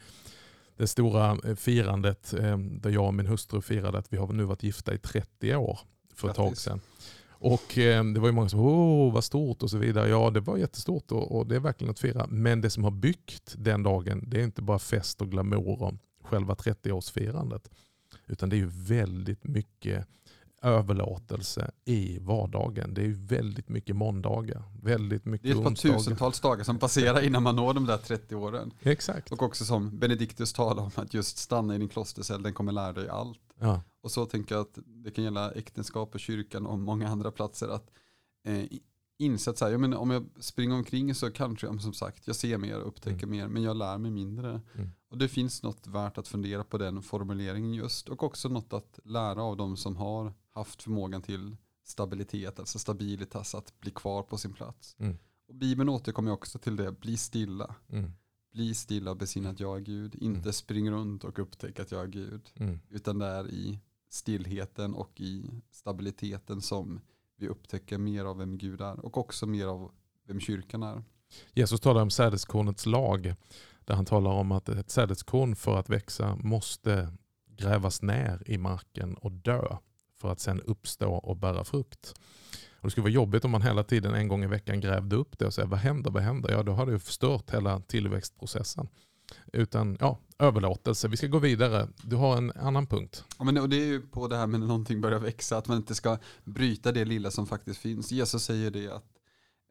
det 0.76 0.86
stora 0.86 1.38
eh, 1.44 1.54
firandet 1.54 2.34
eh, 2.34 2.58
där 2.58 2.90
jag 2.90 3.06
och 3.06 3.14
min 3.14 3.26
hustru 3.26 3.60
firade 3.60 3.98
att 3.98 4.12
vi 4.12 4.16
har 4.16 4.32
nu 4.32 4.44
varit 4.44 4.62
gifta 4.62 4.94
i 4.94 4.98
30 4.98 5.56
år 5.56 5.78
för 6.14 6.28
ett 6.28 6.36
tag 6.36 6.56
sedan. 6.56 6.80
Och 7.42 7.78
eh, 7.78 8.04
det 8.04 8.20
var 8.20 8.28
ju 8.28 8.32
många 8.32 8.48
som 8.48 8.60
åh 8.60 9.12
vad 9.12 9.24
stort 9.24 9.62
och 9.62 9.70
så 9.70 9.78
vidare. 9.78 10.08
Ja 10.08 10.30
det 10.30 10.40
var 10.40 10.56
jättestort 10.56 11.12
och, 11.12 11.36
och 11.36 11.46
det 11.46 11.56
är 11.56 11.60
verkligen 11.60 11.90
att 11.90 11.98
fira. 11.98 12.26
Men 12.28 12.60
det 12.60 12.70
som 12.70 12.84
har 12.84 12.90
byggt 12.90 13.54
den 13.58 13.82
dagen 13.82 14.24
det 14.26 14.40
är 14.40 14.44
inte 14.44 14.62
bara 14.62 14.78
fest 14.78 15.20
och 15.20 15.30
glamour 15.30 15.82
om 15.82 15.98
själva 16.24 16.54
30-årsfirandet. 16.54 17.70
Utan 18.26 18.48
det 18.48 18.56
är 18.56 18.58
ju 18.58 18.70
väldigt 18.72 19.44
mycket 19.44 20.06
överlåtelse 20.62 21.70
i 21.84 22.18
vardagen. 22.18 22.94
Det 22.94 23.02
är 23.02 23.08
väldigt 23.08 23.68
mycket 23.68 23.96
måndagar, 23.96 24.62
väldigt 24.82 25.24
mycket 25.24 25.42
Det 25.42 25.50
är 25.50 25.58
ett 25.58 25.64
par 25.64 25.98
tusentals 25.98 26.40
dagar 26.40 26.64
som 26.64 26.78
passerar 26.78 27.20
innan 27.20 27.42
man 27.42 27.56
når 27.56 27.74
de 27.74 27.86
där 27.86 27.98
30 27.98 28.34
åren. 28.34 28.72
Exakt. 28.82 29.32
Och 29.32 29.42
också 29.42 29.64
som 29.64 29.98
Benediktus 29.98 30.52
talar 30.52 30.82
om, 30.82 30.90
att 30.94 31.14
just 31.14 31.38
stanna 31.38 31.74
i 31.74 31.78
din 31.78 31.88
klostercell, 31.88 32.42
den 32.42 32.52
kommer 32.52 32.72
lära 32.72 32.92
dig 32.92 33.08
allt. 33.08 33.38
Ja. 33.60 33.82
Och 34.02 34.10
så 34.10 34.26
tänker 34.26 34.54
jag 34.54 34.62
att 34.62 34.78
det 34.84 35.10
kan 35.10 35.24
gälla 35.24 35.52
äktenskap 35.52 36.14
och 36.14 36.20
kyrkan 36.20 36.66
och 36.66 36.78
många 36.78 37.08
andra 37.08 37.30
platser. 37.30 37.68
att 37.68 37.90
eh, 38.44 38.64
inse 39.18 39.50
att 39.50 39.58
så 39.58 39.64
här, 39.64 39.72
jag 39.72 39.80
menar, 39.80 39.96
om 39.96 40.10
jag 40.10 40.26
springer 40.40 40.74
omkring 40.74 41.14
så 41.14 41.30
kanske, 41.30 41.78
som 41.78 41.92
sagt, 41.92 42.26
jag 42.26 42.36
ser 42.36 42.58
mer 42.58 42.80
och 42.80 42.88
upptäcker 42.88 43.26
mm. 43.26 43.30
mer, 43.30 43.48
men 43.48 43.62
jag 43.62 43.76
lär 43.76 43.98
mig 43.98 44.10
mindre. 44.10 44.60
Mm. 44.74 44.90
Och 45.08 45.18
det 45.18 45.28
finns 45.28 45.62
något 45.62 45.86
värt 45.86 46.18
att 46.18 46.28
fundera 46.28 46.64
på 46.64 46.78
den 46.78 47.02
formuleringen 47.02 47.74
just. 47.74 48.08
Och 48.08 48.22
också 48.22 48.48
något 48.48 48.72
att 48.72 48.98
lära 49.04 49.42
av 49.42 49.56
de 49.56 49.76
som 49.76 49.96
har 49.96 50.34
haft 50.50 50.82
förmågan 50.82 51.22
till 51.22 51.56
stabilitet, 51.84 52.58
alltså 52.58 52.78
stabilitas, 52.78 53.54
att 53.54 53.80
bli 53.80 53.90
kvar 53.90 54.22
på 54.22 54.38
sin 54.38 54.52
plats. 54.52 54.96
Mm. 54.98 55.18
Och 55.48 55.54
Bibeln 55.54 55.88
återkommer 55.88 56.32
också 56.32 56.58
till 56.58 56.76
det, 56.76 56.92
bli 56.92 57.16
stilla. 57.16 57.74
Mm. 57.88 58.12
Bli 58.52 58.74
stilla 58.74 59.10
och 59.10 59.16
besinna 59.16 59.50
att 59.50 59.60
jag 59.60 59.76
är 59.76 59.80
Gud. 59.80 60.14
Inte 60.14 60.40
mm. 60.40 60.52
spring 60.52 60.90
runt 60.90 61.24
och 61.24 61.38
upptäck 61.38 61.80
att 61.80 61.92
jag 61.92 62.02
är 62.02 62.06
Gud. 62.06 62.50
Mm. 62.54 62.78
Utan 62.88 63.18
det 63.18 63.26
är 63.26 63.50
i 63.50 63.78
stillheten 64.12 64.94
och 64.94 65.20
i 65.20 65.50
stabiliteten 65.70 66.60
som 66.60 67.00
vi 67.36 67.48
upptäcker 67.48 67.98
mer 67.98 68.24
av 68.24 68.38
vem 68.38 68.58
Gud 68.58 68.80
är. 68.80 69.00
Och 69.00 69.18
också 69.18 69.46
mer 69.46 69.66
av 69.66 69.90
vem 70.26 70.40
kyrkan 70.40 70.82
är. 70.82 71.02
Jesus 71.52 71.80
talar 71.80 72.02
om 72.02 72.10
sädeskornets 72.10 72.86
lag. 72.86 73.34
Där 73.84 73.94
han 73.94 74.04
talar 74.04 74.30
om 74.30 74.52
att 74.52 74.68
ett 74.68 74.90
sädeskorn 74.90 75.56
för 75.56 75.78
att 75.78 75.90
växa 75.90 76.36
måste 76.36 77.12
grävas 77.46 78.02
ner 78.02 78.42
i 78.46 78.58
marken 78.58 79.14
och 79.14 79.32
dö 79.32 79.76
för 80.20 80.32
att 80.32 80.40
sen 80.40 80.60
uppstå 80.60 81.14
och 81.14 81.36
bära 81.36 81.64
frukt. 81.64 82.14
Och 82.82 82.86
det 82.86 82.90
skulle 82.90 83.02
vara 83.02 83.12
jobbigt 83.12 83.44
om 83.44 83.50
man 83.50 83.62
hela 83.62 83.84
tiden 83.84 84.14
en 84.14 84.28
gång 84.28 84.44
i 84.44 84.46
veckan 84.46 84.80
grävde 84.80 85.16
upp 85.16 85.38
det 85.38 85.46
och 85.46 85.54
sa 85.54 85.66
vad 85.66 85.78
händer, 85.78 86.10
vad 86.10 86.22
händer? 86.22 86.50
Ja, 86.50 86.62
då 86.62 86.72
har 86.72 86.86
det 86.86 86.92
ju 86.92 86.98
förstört 86.98 87.50
hela 87.50 87.80
tillväxtprocessen. 87.80 88.88
Utan 89.52 89.96
ja, 90.00 90.18
överlåtelse. 90.38 91.08
Vi 91.08 91.16
ska 91.16 91.26
gå 91.26 91.38
vidare. 91.38 91.88
Du 92.02 92.16
har 92.16 92.36
en 92.36 92.52
annan 92.52 92.86
punkt. 92.86 93.24
Ja, 93.38 93.44
men, 93.44 93.58
och 93.58 93.68
det 93.68 93.76
är 93.76 93.86
ju 93.86 94.00
på 94.00 94.28
det 94.28 94.36
här 94.36 94.46
med 94.46 94.60
när 94.60 94.66
någonting 94.66 95.00
börjar 95.00 95.18
växa, 95.18 95.56
att 95.56 95.68
man 95.68 95.76
inte 95.76 95.94
ska 95.94 96.18
bryta 96.44 96.92
det 96.92 97.04
lilla 97.04 97.30
som 97.30 97.46
faktiskt 97.46 97.80
finns. 97.80 98.12
Jesus 98.12 98.44
säger 98.44 98.70
det 98.70 98.88
att 98.88 99.18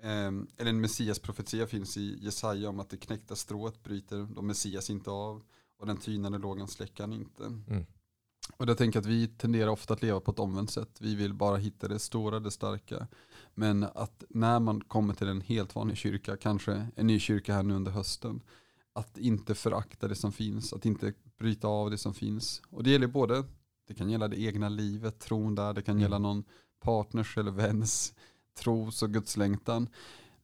eh, 0.03 0.31
eller 0.57 0.69
en 0.69 0.81
Messias-profetia 0.81 1.67
finns 1.67 1.97
i 1.97 2.17
Jesaja 2.21 2.69
om 2.69 2.79
att 2.79 2.89
det 2.89 2.97
knäckta 2.97 3.35
strået 3.35 3.83
bryter 3.83 4.27
de 4.35 4.47
Messias 4.47 4.89
inte 4.89 5.09
av 5.09 5.43
och 5.79 5.87
den 5.87 5.97
tynande 5.97 6.37
lågan 6.37 6.67
släcker 6.67 7.03
han 7.03 7.13
inte. 7.13 7.43
Mm. 7.43 7.85
Och 8.57 8.69
jag 8.69 8.77
tänker 8.77 8.99
att 8.99 9.05
vi 9.05 9.27
tenderar 9.27 9.67
ofta 9.67 9.93
att 9.93 10.01
leva 10.01 10.19
på 10.19 10.31
ett 10.31 10.39
omvänt 10.39 10.71
sätt. 10.71 10.97
Vi 10.99 11.15
vill 11.15 11.33
bara 11.33 11.57
hitta 11.57 11.87
det 11.87 11.99
stora, 11.99 12.39
det 12.39 12.51
starka. 12.51 13.07
Men 13.53 13.83
att 13.83 14.23
när 14.29 14.59
man 14.59 14.81
kommer 14.81 15.13
till 15.13 15.27
en 15.27 15.41
helt 15.41 15.75
vanlig 15.75 15.97
kyrka, 15.97 16.37
kanske 16.37 16.87
en 16.95 17.07
ny 17.07 17.19
kyrka 17.19 17.53
här 17.53 17.63
nu 17.63 17.73
under 17.73 17.91
hösten, 17.91 18.41
att 18.93 19.17
inte 19.17 19.55
förakta 19.55 20.07
det 20.07 20.15
som 20.15 20.31
finns, 20.31 20.73
att 20.73 20.85
inte 20.85 21.13
bryta 21.37 21.67
av 21.67 21.91
det 21.91 21.97
som 21.97 22.13
finns. 22.13 22.61
Och 22.69 22.83
det 22.83 22.89
gäller 22.89 23.07
både, 23.07 23.43
det 23.87 23.93
kan 23.93 24.09
gälla 24.09 24.27
det 24.27 24.41
egna 24.41 24.69
livet, 24.69 25.19
tron 25.19 25.55
där, 25.55 25.73
det 25.73 25.81
kan 25.81 25.93
mm. 25.93 26.01
gälla 26.01 26.19
någon 26.19 26.43
partners 26.79 27.37
eller 27.37 27.51
väns 27.51 28.13
tros 28.57 29.03
och 29.03 29.13
gudslängtan. 29.13 29.89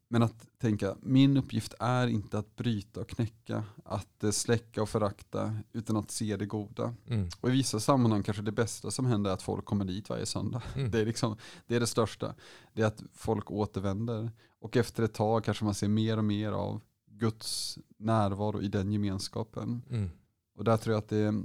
Men 0.10 0.24
att 0.24 0.48
tänka, 0.58 0.96
min 1.02 1.38
uppgift 1.38 1.74
är 1.80 2.08
inte 2.08 2.40
att 2.40 2.56
bryta 2.56 3.00
och 3.00 3.10
knäcka, 3.10 3.64
att 3.86 4.24
eh, 4.24 4.32
släcka 4.32 4.82
och 4.82 4.90
förakta, 4.90 5.56
utan 5.74 5.98
att 5.98 6.12
se 6.12 6.38
det 6.38 6.46
goda. 6.46 6.94
Mm. 7.08 7.30
Och 7.42 7.50
i 7.50 7.52
vissa 7.52 7.80
sammanhang 7.80 8.24
kanske 8.24 8.44
det 8.44 8.52
bästa 8.52 8.92
som 8.92 9.06
händer 9.06 9.30
är 9.30 9.34
att 9.34 9.42
folk 9.42 9.66
kommer 9.66 9.86
dit 9.86 10.10
varje 10.10 10.26
söndag. 10.26 10.62
Mm. 10.76 10.92
Det, 10.92 11.00
är 11.00 11.06
liksom, 11.06 11.38
det 11.68 11.76
är 11.76 11.80
det 11.80 11.88
största. 11.88 12.36
Det 12.74 12.82
är 12.82 12.86
att 12.86 13.04
folk 13.14 13.52
återvänder. 13.52 14.32
Och 14.60 14.78
efter 14.78 15.04
ett 15.04 15.14
tag 15.14 15.44
kanske 15.44 15.66
man 15.66 15.74
ser 15.74 15.88
mer 15.88 16.18
och 16.18 16.26
mer 16.26 16.52
av 16.52 16.82
Guds 17.18 17.80
närvaro 17.98 18.62
i 18.62 18.68
den 18.68 18.92
gemenskapen. 18.92 19.82
Mm. 19.90 20.10
Och 20.58 20.64
där 20.64 20.78
tror 20.78 20.94
jag 20.94 21.04
att 21.04 21.10
det, 21.10 21.44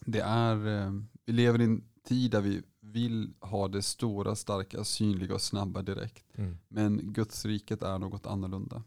det 0.00 0.20
är, 0.20 0.66
eh, 0.66 0.92
vi 1.26 1.32
lever 1.32 1.60
i 1.60 1.64
en 1.64 1.84
tid 2.08 2.30
där 2.30 2.40
vi 2.40 2.62
vill 2.80 3.34
ha 3.40 3.68
det 3.68 3.82
stora, 3.82 4.34
starka, 4.34 4.84
synliga 4.84 5.34
och 5.34 5.42
snabba 5.42 5.82
direkt. 5.82 6.24
Mm. 6.34 6.58
Men 6.68 7.12
Guds 7.12 7.44
riket 7.44 7.82
är 7.82 7.98
något 7.98 8.26
annorlunda. 8.26 8.82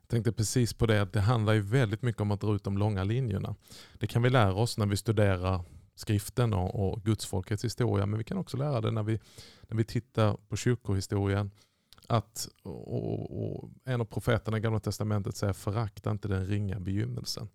Jag 0.00 0.08
tänkte 0.08 0.32
precis 0.32 0.74
på 0.74 0.86
det, 0.86 1.02
att 1.02 1.12
det 1.12 1.20
handlar 1.20 1.52
ju 1.52 1.60
väldigt 1.60 2.02
mycket 2.02 2.20
om 2.20 2.30
att 2.30 2.40
dra 2.40 2.54
ut 2.54 2.64
de 2.64 2.78
långa 2.78 3.04
linjerna. 3.04 3.54
Det 3.98 4.06
kan 4.06 4.22
vi 4.22 4.30
lära 4.30 4.54
oss 4.54 4.78
när 4.78 4.86
vi 4.86 4.96
studerar 4.96 5.64
skriften 5.94 6.54
och, 6.54 6.92
och 6.92 7.02
gudsfolkets 7.02 7.64
historia, 7.64 8.06
men 8.06 8.18
vi 8.18 8.24
kan 8.24 8.38
också 8.38 8.56
lära 8.56 8.80
det 8.80 8.90
när 8.90 9.02
vi, 9.02 9.20
när 9.68 9.76
vi 9.76 9.84
tittar 9.84 10.36
på 10.48 10.56
kyrkohistorien. 10.56 11.50
Att, 12.12 12.48
och, 12.62 13.42
och 13.42 13.70
en 13.84 14.00
av 14.00 14.04
profeterna 14.04 14.56
i 14.56 14.60
Gamla 14.60 14.80
Testamentet 14.80 15.36
säger 15.36 15.52
förakta 15.52 16.10
inte 16.10 16.28
den 16.28 16.46
ringa 16.46 16.80
begynnelsen. 16.80 17.48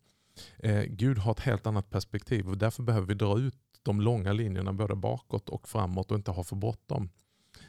Eh, 0.58 0.84
Gud 0.84 1.18
har 1.18 1.32
ett 1.32 1.40
helt 1.40 1.68
annat 1.68 1.90
perspektiv 1.90 2.50
och 2.50 2.58
därför 2.58 2.84
behöver 2.84 3.08
vi 3.08 3.14
dra 3.14 3.40
ut 3.40 3.56
de 3.84 4.02
långa 4.02 4.34
linjerna 4.34 4.74
både 4.74 4.96
bakåt 4.96 5.50
och 5.50 5.68
framåt 5.70 6.12
och 6.12 6.18
inte 6.18 6.32
ha 6.32 6.44
för 6.44 6.56
bråttom. 6.56 7.10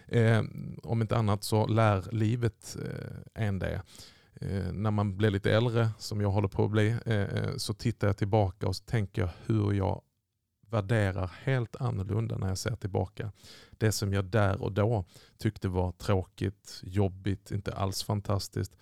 Eh, 0.07 0.43
om 0.83 1.03
inte 1.03 1.17
annat 1.17 1.45
så 1.45 1.67
lär 1.67 2.13
livet 2.13 2.77
eh, 2.85 3.45
en 3.45 3.59
det. 3.59 3.83
Eh, 4.35 4.73
när 4.73 4.91
man 4.91 5.17
blir 5.17 5.31
lite 5.31 5.53
äldre, 5.53 5.91
som 5.99 6.21
jag 6.21 6.31
håller 6.31 6.49
på 6.49 6.65
att 6.65 6.71
bli, 6.71 6.97
eh, 7.07 7.23
eh, 7.23 7.57
så 7.57 7.75
tittar 7.75 8.07
jag 8.07 8.17
tillbaka 8.17 8.69
och 8.69 8.77
så 8.77 8.85
tänker 8.85 9.23
jag 9.23 9.31
hur 9.47 9.73
jag 9.73 10.03
värderar 10.71 11.31
helt 11.43 11.77
annorlunda 11.77 12.39
när 12.39 12.49
jag 12.49 12.59
ser 12.59 12.77
tillbaka. 12.77 13.33
Det 13.71 13.93
som 13.93 14.13
jag 14.13 14.25
där 14.25 14.63
och 14.63 14.73
då 14.73 15.05
tyckte 15.39 15.69
var 15.69 15.93
tråkigt, 15.93 16.81
jobbigt, 16.83 17.51
inte 17.51 17.75
alls 17.75 18.03
fantastiskt. 18.03 18.77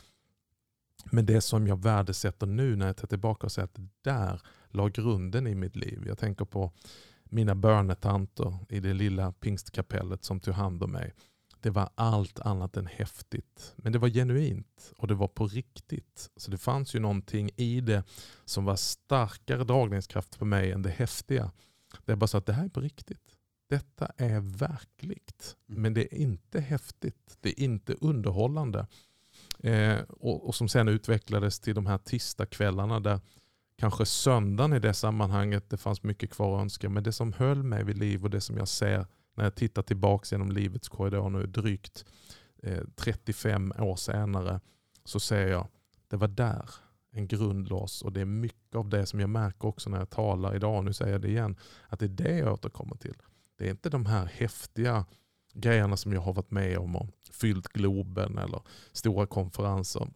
Men 1.11 1.27
det 1.27 1.41
som 1.41 1.67
jag 1.67 1.83
värdesätter 1.83 2.47
nu 2.47 2.77
när 2.77 2.87
jag 2.87 2.97
tar 2.97 3.07
tillbaka 3.07 3.47
och 3.47 3.53
ser 3.53 3.63
att 3.63 3.75
det 3.75 3.89
där 4.03 4.41
la 4.69 4.89
grunden 4.89 5.47
i 5.47 5.55
mitt 5.55 5.77
liv. 5.77 6.05
Jag 6.07 6.19
tänker 6.19 6.45
på 6.45 6.73
mina 7.25 7.55
bönetanter 7.55 8.59
i 8.69 8.81
det 8.81 8.95
lilla 8.95 9.33
pingstkapellet 9.33 10.25
som 10.25 10.41
tog 10.41 10.55
hand 10.55 10.83
om 10.83 10.93
mig. 10.93 11.15
Det 11.61 11.71
var 11.71 11.91
allt 11.95 12.41
annat 12.41 12.77
än 12.77 12.87
häftigt. 12.87 13.75
Men 13.77 13.93
det 13.93 13.99
var 13.99 14.09
genuint 14.09 14.93
och 14.97 15.09
det 15.09 15.15
var 15.15 15.29
på 15.29 15.47
riktigt. 15.47 16.31
Så 16.37 16.51
det 16.51 16.59
fanns 16.59 16.95
ju 16.95 17.01
någonting 17.01 17.51
i 17.57 17.81
det 17.81 18.05
som 18.45 18.65
var 18.65 18.77
starkare 18.77 19.65
dragningskraft 19.65 20.39
på 20.39 20.45
mig 20.45 20.73
än 20.73 20.83
det 20.83 20.91
häftiga. 20.91 21.51
Det 22.05 22.13
är 22.13 22.17
bara 22.17 22.27
så 22.27 22.39
att 22.39 22.47
det 22.47 22.53
här 22.53 22.65
är 22.65 22.69
på 22.69 22.81
riktigt. 22.81 23.37
Detta 23.69 24.13
är 24.17 24.41
verkligt. 24.41 25.57
Mm. 25.69 25.83
Men 25.83 25.95
det 25.95 26.15
är 26.15 26.19
inte 26.19 26.61
häftigt. 26.61 27.39
Det 27.41 27.49
är 27.49 27.65
inte 27.65 27.95
underhållande. 28.01 28.87
Eh, 29.59 29.99
och, 30.01 30.49
och, 30.49 30.55
som 30.55 30.69
sen 30.69 30.89
utvecklades 30.89 31.61
till 31.61 31.75
de 31.75 31.87
här 31.87 31.99
tisdagskvällarna 31.99 33.01
där 33.01 33.21
kanske 33.79 34.07
söndagen 34.07 34.73
i 34.73 34.79
det 34.79 34.95
sammanhanget, 34.95 35.71
det 35.71 35.77
fanns 35.77 36.03
mycket 36.03 36.31
kvar 36.31 36.57
att 36.57 36.63
önska. 36.63 36.89
Men 36.89 37.03
det 37.03 37.13
som 37.13 37.33
höll 37.33 37.63
mig 37.63 37.85
vid 37.85 37.99
liv 37.99 38.25
och 38.25 38.31
det 38.31 38.41
som 38.41 38.57
jag 38.57 38.69
ser 38.69 39.07
när 39.35 39.45
jag 39.45 39.55
tittar 39.55 39.83
tillbaka 39.83 40.27
genom 40.31 40.53
livets 40.53 40.89
korridor 40.89 41.31
nu 41.31 41.47
drygt 41.47 42.05
eh, 42.63 42.83
35 42.97 43.73
år 43.79 43.97
senare 43.97 44.61
så 45.05 45.21
ser 45.21 45.49
jag 45.49 45.69
det 46.09 46.17
var 46.17 46.29
där 46.29 46.71
en 47.17 47.27
grundloss 47.27 48.03
och 48.03 48.13
det 48.13 48.21
är 48.21 48.25
mycket 48.25 48.75
av 48.75 48.89
det 48.89 49.07
som 49.07 49.21
jag 49.21 49.31
märker 49.31 49.69
också 49.69 49.91
när 49.91 49.99
jag 49.99 50.11
talar 50.11 50.57
idag, 50.57 50.85
nu 50.85 50.93
säger 50.93 51.13
jag 51.13 51.21
det 51.21 51.29
igen, 51.29 51.57
att 51.89 52.01
det 52.01 52.07
är 52.07 52.09
det 52.09 52.39
jag 52.39 52.53
återkommer 52.53 52.97
till. 52.97 53.17
Det 53.59 53.67
är 53.67 53.71
inte 53.71 53.91
de 53.91 54.07
här 54.07 54.27
häftiga 54.27 55.07
grejerna 55.55 55.97
som 55.97 56.13
jag 56.13 56.21
har 56.21 56.33
varit 56.33 56.51
med 56.51 56.79
om 56.79 56.97
och 56.97 57.09
fyllt 57.33 57.69
Globen 57.69 58.39
eller 58.39 58.61
stora 58.93 59.27
konferenser 59.27 60.09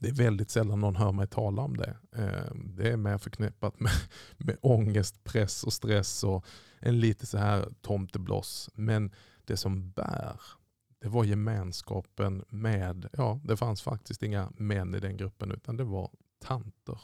det 0.00 0.08
är 0.08 0.12
väldigt 0.12 0.50
sällan 0.50 0.80
någon 0.80 0.96
hör 0.96 1.12
mig 1.12 1.26
tala 1.26 1.62
om 1.62 1.76
det. 1.76 1.96
Eh, 2.16 2.54
det 2.54 2.88
är 2.88 2.96
mer 2.96 3.18
förknippat 3.18 3.80
med, 3.80 3.92
med 4.36 4.56
ångest, 4.60 5.24
press 5.24 5.64
och 5.64 5.72
stress 5.72 6.24
och 6.24 6.44
en 6.78 7.00
lite 7.00 7.26
så 7.26 7.38
här 7.38 7.68
tomtebloss. 7.80 8.70
Men 8.74 9.14
det 9.44 9.56
som 9.56 9.90
bär, 9.90 10.40
det 11.00 11.08
var 11.08 11.24
gemenskapen 11.24 12.44
med, 12.48 13.08
ja 13.12 13.40
det 13.44 13.56
fanns 13.56 13.82
faktiskt 13.82 14.22
inga 14.22 14.52
män 14.56 14.94
i 14.94 15.00
den 15.00 15.16
gruppen 15.16 15.52
utan 15.52 15.76
det 15.76 15.84
var 15.84 16.10
tanter. 16.38 17.00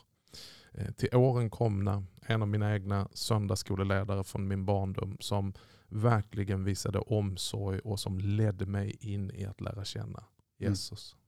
Eh, 0.73 0.93
till 0.93 1.17
åren 1.17 1.51
komna, 1.51 2.05
en 2.21 2.43
av 2.43 2.49
mina 2.49 2.75
egna 2.75 3.09
söndagsskoleledare 3.13 4.25
från 4.25 4.49
min 4.49 4.65
barndom 4.65 5.17
som 5.21 5.53
verkligen 5.89 6.65
visade 6.65 6.99
omsorg 6.99 7.79
och 7.79 8.01
som 8.01 8.19
ledde 8.19 8.67
mig 8.67 8.97
in 9.01 9.31
i 9.31 9.45
att 9.45 9.61
lära 9.61 9.85
känna 9.85 10.19
mm. 10.19 10.73
Jesus. 10.73 11.13
Mm. 11.13 11.23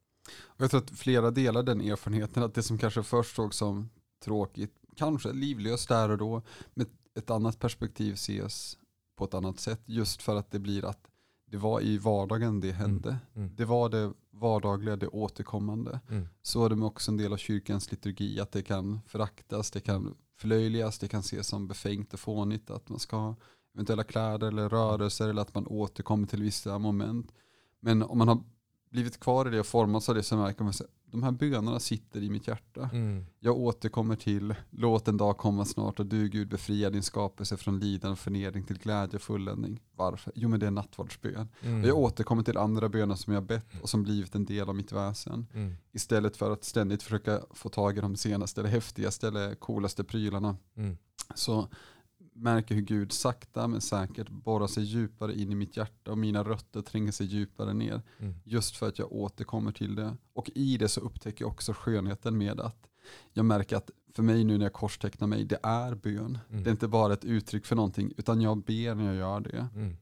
Och 0.46 0.60
jag 0.60 0.70
tror 0.70 0.80
att 0.80 0.90
flera 0.90 1.30
delar 1.30 1.62
den 1.62 1.80
erfarenheten, 1.80 2.42
att 2.42 2.54
det 2.54 2.62
som 2.62 2.78
kanske 2.78 3.02
först 3.02 3.36
såg 3.36 3.54
som 3.54 3.90
tråkigt, 4.24 4.74
kanske 4.96 5.32
livlöst 5.32 5.88
där 5.88 6.10
och 6.10 6.18
då, 6.18 6.42
med 6.74 6.86
ett 7.14 7.30
annat 7.30 7.58
perspektiv 7.58 8.12
ses 8.12 8.78
på 9.16 9.24
ett 9.24 9.34
annat 9.34 9.60
sätt. 9.60 9.80
Just 9.84 10.22
för 10.22 10.36
att 10.36 10.50
det 10.50 10.58
blir 10.58 10.84
att 10.84 11.07
det 11.50 11.56
var 11.56 11.80
i 11.80 11.98
vardagen 11.98 12.60
det 12.60 12.72
hände. 12.72 13.08
Mm. 13.08 13.20
Mm. 13.46 13.56
Det 13.56 13.64
var 13.64 13.88
det 13.88 14.12
vardagliga, 14.30 14.96
det 14.96 15.08
återkommande. 15.08 16.00
Mm. 16.10 16.28
Så 16.42 16.64
är 16.64 16.68
det 16.68 16.84
också 16.84 17.10
en 17.10 17.16
del 17.16 17.32
av 17.32 17.36
kyrkans 17.36 17.90
liturgi, 17.90 18.40
att 18.40 18.52
det 18.52 18.62
kan 18.62 19.00
föraktas, 19.06 19.70
det 19.70 19.80
kan 19.80 20.14
förlöjligas, 20.36 20.98
det 20.98 21.08
kan 21.08 21.20
ses 21.20 21.46
som 21.46 21.68
befängt 21.68 22.14
och 22.14 22.20
fånigt, 22.20 22.70
att 22.70 22.88
man 22.88 22.98
ska 22.98 23.16
ha 23.16 23.36
eventuella 23.74 24.04
kläder 24.04 24.48
eller 24.48 24.68
rörelser 24.68 25.28
eller 25.28 25.42
att 25.42 25.54
man 25.54 25.66
återkommer 25.66 26.26
till 26.26 26.42
vissa 26.42 26.78
moment. 26.78 27.32
Men 27.80 28.02
om 28.02 28.18
man 28.18 28.28
har 28.28 28.42
blivit 28.90 29.20
kvar 29.20 29.48
i 29.48 29.50
det 29.50 29.60
och 29.60 29.66
formats 29.66 30.08
av 30.08 30.14
det 30.14 30.22
så 30.22 30.36
märker 30.36 30.64
man 30.64 30.70
att 30.70 30.82
de 31.10 31.22
här 31.22 31.30
bönerna 31.30 31.80
sitter 31.80 32.22
i 32.22 32.30
mitt 32.30 32.48
hjärta. 32.48 32.90
Mm. 32.92 33.26
Jag 33.40 33.56
återkommer 33.56 34.16
till, 34.16 34.54
låt 34.70 35.08
en 35.08 35.16
dag 35.16 35.36
komma 35.36 35.64
snart 35.64 36.00
och 36.00 36.06
du 36.06 36.28
Gud 36.28 36.48
befria 36.48 36.90
din 36.90 37.02
skapelse 37.02 37.56
från 37.56 37.78
lidande 37.78 38.12
och 38.12 38.18
förnedring 38.18 38.64
till 38.64 38.78
glädje 38.78 39.16
och 39.16 39.22
fulländning. 39.22 39.80
Varför? 39.96 40.32
Jo 40.36 40.48
men 40.48 40.60
det 40.60 40.66
är 40.66 40.70
nattvardsbön. 40.70 41.48
Mm. 41.62 41.82
Och 41.82 41.88
jag 41.88 41.98
återkommer 41.98 42.42
till 42.42 42.58
andra 42.58 42.88
böner 42.88 43.14
som 43.14 43.32
jag 43.32 43.42
bett 43.42 43.82
och 43.82 43.88
som 43.88 44.02
blivit 44.02 44.34
en 44.34 44.44
del 44.44 44.68
av 44.68 44.74
mitt 44.74 44.92
väsen. 44.92 45.46
Mm. 45.54 45.74
Istället 45.92 46.36
för 46.36 46.50
att 46.50 46.64
ständigt 46.64 47.02
försöka 47.02 47.40
få 47.50 47.68
tag 47.68 47.98
i 47.98 48.00
de 48.00 48.16
senaste 48.16 48.60
eller 48.60 48.70
häftigaste 48.70 49.28
eller 49.28 49.54
coolaste 49.54 50.04
prylarna. 50.04 50.56
Mm. 50.76 50.96
Så 51.34 51.68
märker 52.38 52.74
hur 52.74 52.82
Gud 52.82 53.12
sakta 53.12 53.68
men 53.68 53.80
säkert 53.80 54.28
borrar 54.28 54.66
sig 54.66 54.84
djupare 54.84 55.34
in 55.34 55.52
i 55.52 55.54
mitt 55.54 55.76
hjärta 55.76 56.10
och 56.10 56.18
mina 56.18 56.44
rötter 56.44 56.82
tränger 56.82 57.12
sig 57.12 57.26
djupare 57.26 57.74
ner. 57.74 58.02
Mm. 58.18 58.34
Just 58.44 58.76
för 58.76 58.88
att 58.88 58.98
jag 58.98 59.12
återkommer 59.12 59.72
till 59.72 59.94
det. 59.94 60.16
Och 60.32 60.50
i 60.54 60.76
det 60.76 60.88
så 60.88 61.00
upptäcker 61.00 61.44
jag 61.44 61.52
också 61.52 61.72
skönheten 61.72 62.38
med 62.38 62.60
att 62.60 62.88
jag 63.32 63.44
märker 63.44 63.76
att 63.76 63.90
för 64.14 64.22
mig 64.22 64.44
nu 64.44 64.58
när 64.58 64.64
jag 64.64 64.72
korstecknar 64.72 65.26
mig, 65.26 65.44
det 65.44 65.58
är 65.62 65.94
bön. 65.94 66.38
Mm. 66.50 66.62
Det 66.62 66.70
är 66.70 66.72
inte 66.72 66.88
bara 66.88 67.12
ett 67.12 67.24
uttryck 67.24 67.66
för 67.66 67.76
någonting, 67.76 68.12
utan 68.16 68.40
jag 68.40 68.58
ber 68.58 68.94
när 68.94 69.04
jag 69.04 69.16
gör 69.16 69.40
det. 69.40 69.68
Mm. 69.74 69.96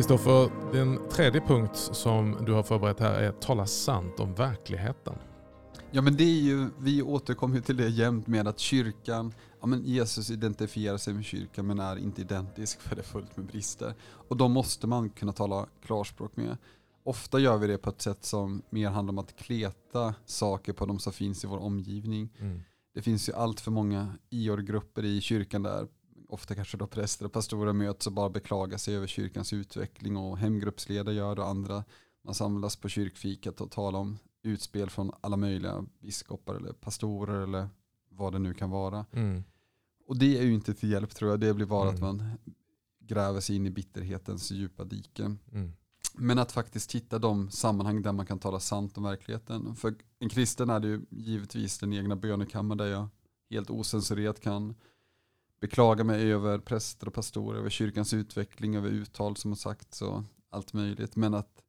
Kristoffer, 0.00 0.72
den 0.72 1.08
tredje 1.08 1.40
punkt 1.40 1.76
som 1.76 2.44
du 2.46 2.52
har 2.52 2.62
förberett 2.62 3.00
här 3.00 3.14
är 3.14 3.32
tala 3.32 3.66
sant 3.66 4.20
om 4.20 4.34
verkligheten. 4.34 5.14
Ja 5.90 6.02
men 6.02 6.16
det 6.16 6.24
är 6.24 6.40
ju, 6.40 6.68
vi 6.78 7.02
återkommer 7.02 7.60
till 7.60 7.76
det 7.76 7.88
jämt 7.88 8.26
med 8.26 8.48
att 8.48 8.58
kyrkan, 8.58 9.34
ja 9.60 9.66
men 9.66 9.82
Jesus 9.84 10.30
identifierar 10.30 10.96
sig 10.96 11.14
med 11.14 11.24
kyrkan 11.24 11.66
men 11.66 11.78
är 11.78 11.96
inte 11.96 12.20
identisk 12.20 12.80
för 12.80 12.96
det 12.96 13.02
är 13.02 13.04
fullt 13.04 13.36
med 13.36 13.46
brister. 13.46 13.94
Och 14.28 14.36
då 14.36 14.48
måste 14.48 14.86
man 14.86 15.10
kunna 15.10 15.32
tala 15.32 15.66
klarspråk 15.84 16.36
med. 16.36 16.56
Ofta 17.04 17.38
gör 17.38 17.56
vi 17.56 17.66
det 17.66 17.78
på 17.78 17.90
ett 17.90 18.02
sätt 18.02 18.24
som 18.24 18.62
mer 18.70 18.88
handlar 18.88 19.12
om 19.12 19.18
att 19.18 19.36
kleta 19.36 20.14
saker 20.26 20.72
på 20.72 20.86
de 20.86 20.98
som 20.98 21.12
finns 21.12 21.44
i 21.44 21.46
vår 21.46 21.58
omgivning. 21.58 22.28
Mm. 22.38 22.60
Det 22.94 23.02
finns 23.02 23.28
ju 23.28 23.32
allt 23.32 23.60
för 23.60 23.70
många 23.70 24.14
IOR-grupper 24.30 25.04
i 25.04 25.20
kyrkan 25.20 25.62
där 25.62 25.86
ofta 26.32 26.54
kanske 26.54 26.76
då 26.76 26.86
präster 26.86 27.26
och 27.26 27.32
pastorer 27.32 27.72
möts 27.72 28.06
och 28.06 28.12
bara 28.12 28.30
beklagar 28.30 28.78
sig 28.78 28.96
över 28.96 29.06
kyrkans 29.06 29.52
utveckling 29.52 30.16
och 30.16 30.38
hemgruppsledare 30.38 31.14
gör 31.14 31.34
det 31.34 31.42
och 31.42 31.48
andra. 31.48 31.84
Man 32.24 32.34
samlas 32.34 32.76
på 32.76 32.88
kyrkfikat 32.88 33.60
och 33.60 33.70
talar 33.70 33.98
om 33.98 34.18
utspel 34.42 34.90
från 34.90 35.12
alla 35.20 35.36
möjliga 35.36 35.84
biskopar 35.98 36.54
eller 36.54 36.72
pastorer 36.72 37.42
eller 37.42 37.68
vad 38.08 38.32
det 38.32 38.38
nu 38.38 38.54
kan 38.54 38.70
vara. 38.70 39.06
Mm. 39.12 39.44
Och 40.06 40.16
det 40.16 40.38
är 40.38 40.42
ju 40.42 40.54
inte 40.54 40.74
till 40.74 40.90
hjälp 40.90 41.14
tror 41.14 41.30
jag, 41.30 41.40
det 41.40 41.54
blir 41.54 41.66
bara 41.66 41.88
mm. 41.88 41.94
att 41.94 42.00
man 42.00 42.32
gräver 43.00 43.40
sig 43.40 43.56
in 43.56 43.66
i 43.66 43.70
bitterhetens 43.70 44.50
djupa 44.50 44.84
diken. 44.84 45.38
Mm. 45.52 45.72
Men 46.14 46.38
att 46.38 46.52
faktiskt 46.52 46.94
hitta 46.94 47.18
de 47.18 47.50
sammanhang 47.50 48.02
där 48.02 48.12
man 48.12 48.26
kan 48.26 48.38
tala 48.38 48.60
sant 48.60 48.96
om 48.96 49.02
verkligheten. 49.02 49.76
För 49.76 49.94
en 50.18 50.28
kristen 50.28 50.70
är 50.70 50.80
det 50.80 50.88
ju 50.88 51.00
givetvis 51.10 51.78
den 51.78 51.92
egna 51.92 52.16
bönekammaren 52.16 52.78
där 52.78 52.86
jag 52.86 53.08
helt 53.50 53.70
osensurerat 53.70 54.40
kan 54.40 54.74
beklaga 55.60 56.04
mig 56.04 56.32
över 56.32 56.58
präster 56.58 57.06
och 57.06 57.14
pastorer, 57.14 57.58
över 57.58 57.70
kyrkans 57.70 58.14
utveckling, 58.14 58.76
över 58.76 58.88
uttal 58.88 59.36
som 59.36 59.50
har 59.50 59.56
sagts 59.56 60.02
och 60.02 60.22
allt 60.50 60.72
möjligt. 60.72 61.16
Men 61.16 61.34
att 61.34 61.62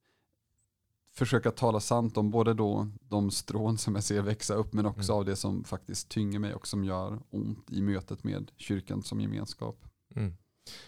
försöka 1.13 1.51
tala 1.51 1.79
sant 1.79 2.17
om 2.17 2.31
både 2.31 2.53
då 2.53 2.87
de 3.01 3.31
strån 3.31 3.77
som 3.77 3.95
jag 3.95 4.03
ser 4.03 4.21
växa 4.21 4.53
upp 4.53 4.73
men 4.73 4.85
också 4.85 5.11
mm. 5.11 5.19
av 5.19 5.25
det 5.25 5.35
som 5.35 5.63
faktiskt 5.63 6.09
tynger 6.09 6.39
mig 6.39 6.53
och 6.53 6.67
som 6.67 6.83
gör 6.83 7.19
ont 7.29 7.71
i 7.71 7.81
mötet 7.81 8.23
med 8.23 8.51
kyrkan 8.57 9.03
som 9.03 9.21
gemenskap. 9.21 9.85
Mm. 10.15 10.33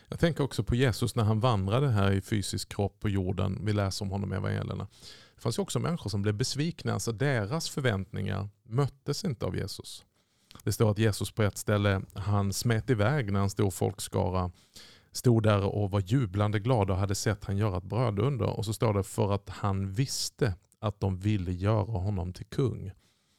Jag 0.08 0.20
tänker 0.20 0.44
också 0.44 0.64
på 0.64 0.76
Jesus 0.76 1.16
när 1.16 1.24
han 1.24 1.40
vandrade 1.40 1.90
här 1.90 2.12
i 2.12 2.22
fysisk 2.22 2.70
kropp 2.70 3.00
på 3.00 3.10
jorden. 3.10 3.60
Vi 3.66 3.74
läser 3.74 4.06
om 4.06 4.12
honom 4.12 4.34
i 4.34 4.36
evangelierna. 4.36 4.88
Det 5.36 5.42
fanns 5.42 5.60
också 5.60 5.80
människor 5.80 6.10
som 6.10 6.22
blev 6.22 6.36
besvikna. 6.36 6.94
Alltså 6.94 7.12
deras 7.12 7.70
förväntningar 7.70 8.50
möttes 8.64 9.26
inte 9.26 9.46
av 9.46 9.56
Jesus. 9.56 10.06
Det 10.64 10.72
står 10.72 10.92
att 10.92 10.98
Jesus 10.98 11.32
på 11.32 11.44
ett 11.44 11.58
ställe, 11.58 12.02
han 12.14 12.54
smet 12.54 12.90
iväg 12.90 13.32
när 13.32 13.40
en 13.40 13.50
stor 13.50 13.72
folkskara 13.72 14.52
stod 15.12 15.44
där 15.44 15.62
och 15.64 15.92
var 15.92 16.00
jublande 16.00 16.60
glad 16.60 16.90
och 16.90 16.98
hade 16.98 17.16
sett 17.16 17.46
han 17.46 17.58
göra 17.58 17.78
ett 17.78 17.84
bröd 17.84 18.20
under. 18.20 18.46
Och 18.46 18.66
så 18.66 18.74
står 18.74 18.94
det 18.94 19.04
för 19.04 19.34
att 19.34 19.50
han 19.50 19.92
visste 19.92 20.56
att 20.80 21.00
de 21.00 21.18
ville 21.18 21.52
göra 21.52 21.92
honom 21.92 22.34
till 22.34 22.46
kung. 22.46 22.92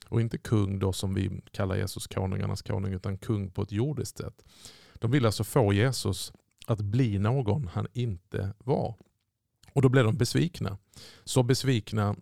Och 0.08 0.20
inte 0.20 0.38
kung 0.38 0.78
då 0.78 0.92
som 0.92 1.14
vi 1.14 1.40
kallar 1.50 1.76
Jesus 1.76 2.06
konungarnas 2.06 2.62
konung 2.62 2.92
utan 2.92 3.18
kung 3.18 3.50
på 3.50 3.62
ett 3.62 3.72
jordiskt 3.72 4.18
sätt. 4.18 4.44
De 4.94 5.10
ville 5.10 5.28
alltså 5.28 5.44
få 5.44 5.72
Jesus 5.72 6.32
att 6.66 6.80
bli 6.80 7.18
någon 7.18 7.68
han 7.68 7.87
inte 7.92 8.54
var. 8.58 8.94
Och 9.72 9.82
då 9.82 9.88
blev 9.88 10.04
de 10.04 10.16
besvikna. 10.16 10.78
Så 11.24 11.42
besvikna 11.42 12.16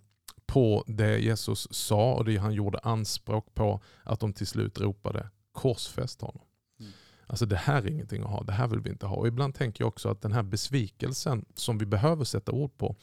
på 0.53 0.85
det 0.87 1.19
Jesus 1.19 1.69
sa 1.71 2.15
och 2.15 2.25
det 2.25 2.37
han 2.37 2.55
gjorde 2.55 2.79
anspråk 2.79 3.55
på 3.55 3.81
att 4.03 4.21
de 4.21 4.33
till 4.33 4.47
slut 4.47 4.81
ropade 4.81 5.29
korsfäst 5.53 6.21
honom. 6.21 6.43
Mm. 6.81 6.93
Alltså 7.27 7.47
det 7.47 7.57
här 7.57 7.83
är 7.83 7.91
ingenting 7.91 8.23
att 8.23 8.31
ha, 8.31 8.43
det 8.43 8.53
här 8.53 8.67
vill 8.67 8.81
vi 8.81 8.91
inte 8.91 9.07
ha. 9.07 9.17
Och 9.17 9.29
ibland 9.29 9.55
tänker 9.55 9.85
jag 9.85 9.89
också 9.89 10.09
att 10.09 10.23
den 10.23 10.33
här 10.33 10.43
besvikelsen 10.43 11.45
som 11.55 11.79
vi 11.79 11.87
behöver 11.87 12.25
sätta 12.25 12.53
ord 12.53 12.79
på, 12.79 12.97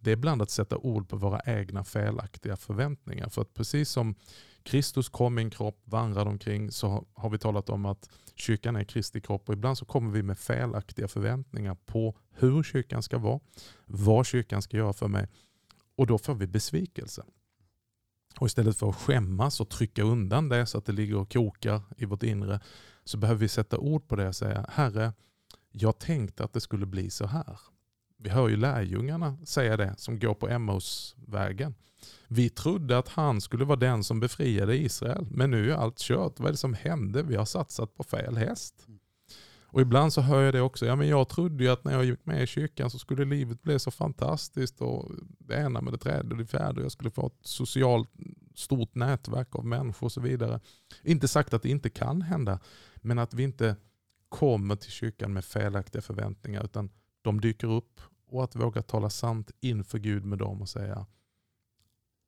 det 0.00 0.10
är 0.10 0.12
ibland 0.12 0.42
att 0.42 0.50
sätta 0.50 0.76
ord 0.76 1.08
på 1.08 1.16
våra 1.16 1.40
egna 1.46 1.84
felaktiga 1.84 2.56
förväntningar. 2.56 3.28
För 3.28 3.42
att 3.42 3.54
precis 3.54 3.90
som 3.90 4.14
Kristus 4.62 5.08
kom 5.08 5.38
i 5.38 5.42
en 5.42 5.50
kropp, 5.50 5.82
vandrade 5.84 6.30
omkring, 6.30 6.70
så 6.70 7.06
har 7.14 7.30
vi 7.30 7.38
talat 7.38 7.70
om 7.70 7.86
att 7.86 8.10
kyrkan 8.34 8.76
är 8.76 8.84
Kristi 8.84 9.20
kropp. 9.20 9.48
Och 9.48 9.54
ibland 9.54 9.78
så 9.78 9.84
kommer 9.84 10.10
vi 10.10 10.22
med 10.22 10.38
felaktiga 10.38 11.08
förväntningar 11.08 11.76
på 11.86 12.16
hur 12.30 12.62
kyrkan 12.62 13.02
ska 13.02 13.18
vara, 13.18 13.40
vad 13.84 14.26
kyrkan 14.26 14.62
ska 14.62 14.76
göra 14.76 14.92
för 14.92 15.08
mig. 15.08 15.28
Och 15.96 16.06
då 16.06 16.18
får 16.18 16.34
vi 16.34 16.46
besvikelse. 16.46 17.24
Och 18.38 18.46
istället 18.46 18.76
för 18.76 18.88
att 18.88 18.96
skämmas 18.96 19.60
och 19.60 19.68
trycka 19.68 20.02
undan 20.02 20.48
det 20.48 20.66
så 20.66 20.78
att 20.78 20.84
det 20.84 20.92
ligger 20.92 21.16
och 21.16 21.32
kokar 21.32 21.82
i 21.96 22.04
vårt 22.04 22.22
inre 22.22 22.60
så 23.04 23.18
behöver 23.18 23.40
vi 23.40 23.48
sätta 23.48 23.78
ord 23.78 24.08
på 24.08 24.16
det 24.16 24.28
och 24.28 24.36
säga 24.36 24.66
Herre, 24.68 25.12
jag 25.72 25.98
tänkte 25.98 26.44
att 26.44 26.52
det 26.52 26.60
skulle 26.60 26.86
bli 26.86 27.10
så 27.10 27.26
här. 27.26 27.58
Vi 28.18 28.30
hör 28.30 28.48
ju 28.48 28.56
lärjungarna 28.56 29.38
säga 29.44 29.76
det 29.76 29.94
som 29.98 30.18
går 30.18 30.34
på 30.34 30.48
Emmausvägen. 30.48 31.74
Vi 32.28 32.50
trodde 32.50 32.98
att 32.98 33.08
han 33.08 33.40
skulle 33.40 33.64
vara 33.64 33.78
den 33.78 34.04
som 34.04 34.20
befriade 34.20 34.76
Israel 34.76 35.26
men 35.30 35.50
nu 35.50 35.70
är 35.70 35.76
allt 35.76 35.98
kört. 35.98 36.40
Vad 36.40 36.48
är 36.48 36.52
det 36.52 36.58
som 36.58 36.74
hände? 36.74 37.22
Vi 37.22 37.36
har 37.36 37.44
satsat 37.44 37.94
på 37.94 38.04
fel 38.04 38.36
häst. 38.36 38.86
Och 39.76 39.82
ibland 39.82 40.12
så 40.12 40.20
hör 40.20 40.42
jag 40.42 40.54
det 40.54 40.60
också. 40.60 40.86
Ja, 40.86 40.96
men 40.96 41.08
jag 41.08 41.28
trodde 41.28 41.64
ju 41.64 41.70
att 41.70 41.84
när 41.84 41.92
jag 41.92 42.04
gick 42.04 42.26
med 42.26 42.42
i 42.42 42.46
kyrkan 42.46 42.90
så 42.90 42.98
skulle 42.98 43.24
livet 43.24 43.62
bli 43.62 43.78
så 43.78 43.90
fantastiskt. 43.90 44.80
Och 44.80 45.10
det 45.38 45.54
ena 45.54 45.80
med 45.80 45.92
det 45.92 45.98
tredje 45.98 46.30
och 46.30 46.36
det 46.36 46.46
fjärde. 46.46 46.82
Jag 46.82 46.92
skulle 46.92 47.10
få 47.10 47.26
ett 47.26 47.38
socialt 47.40 48.08
stort 48.54 48.94
nätverk 48.94 49.56
av 49.56 49.66
människor 49.66 50.06
och 50.06 50.12
så 50.12 50.20
vidare. 50.20 50.60
Inte 51.02 51.28
sagt 51.28 51.54
att 51.54 51.62
det 51.62 51.68
inte 51.68 51.90
kan 51.90 52.22
hända. 52.22 52.60
Men 52.96 53.18
att 53.18 53.34
vi 53.34 53.42
inte 53.42 53.76
kommer 54.28 54.76
till 54.76 54.90
kyrkan 54.90 55.32
med 55.32 55.44
felaktiga 55.44 56.02
förväntningar. 56.02 56.64
Utan 56.64 56.90
de 57.22 57.40
dyker 57.40 57.68
upp. 57.68 58.00
Och 58.28 58.44
att 58.44 58.56
våga 58.56 58.82
tala 58.82 59.10
sant 59.10 59.50
inför 59.60 59.98
Gud 59.98 60.24
med 60.24 60.38
dem 60.38 60.62
och 60.62 60.68
säga 60.68 61.06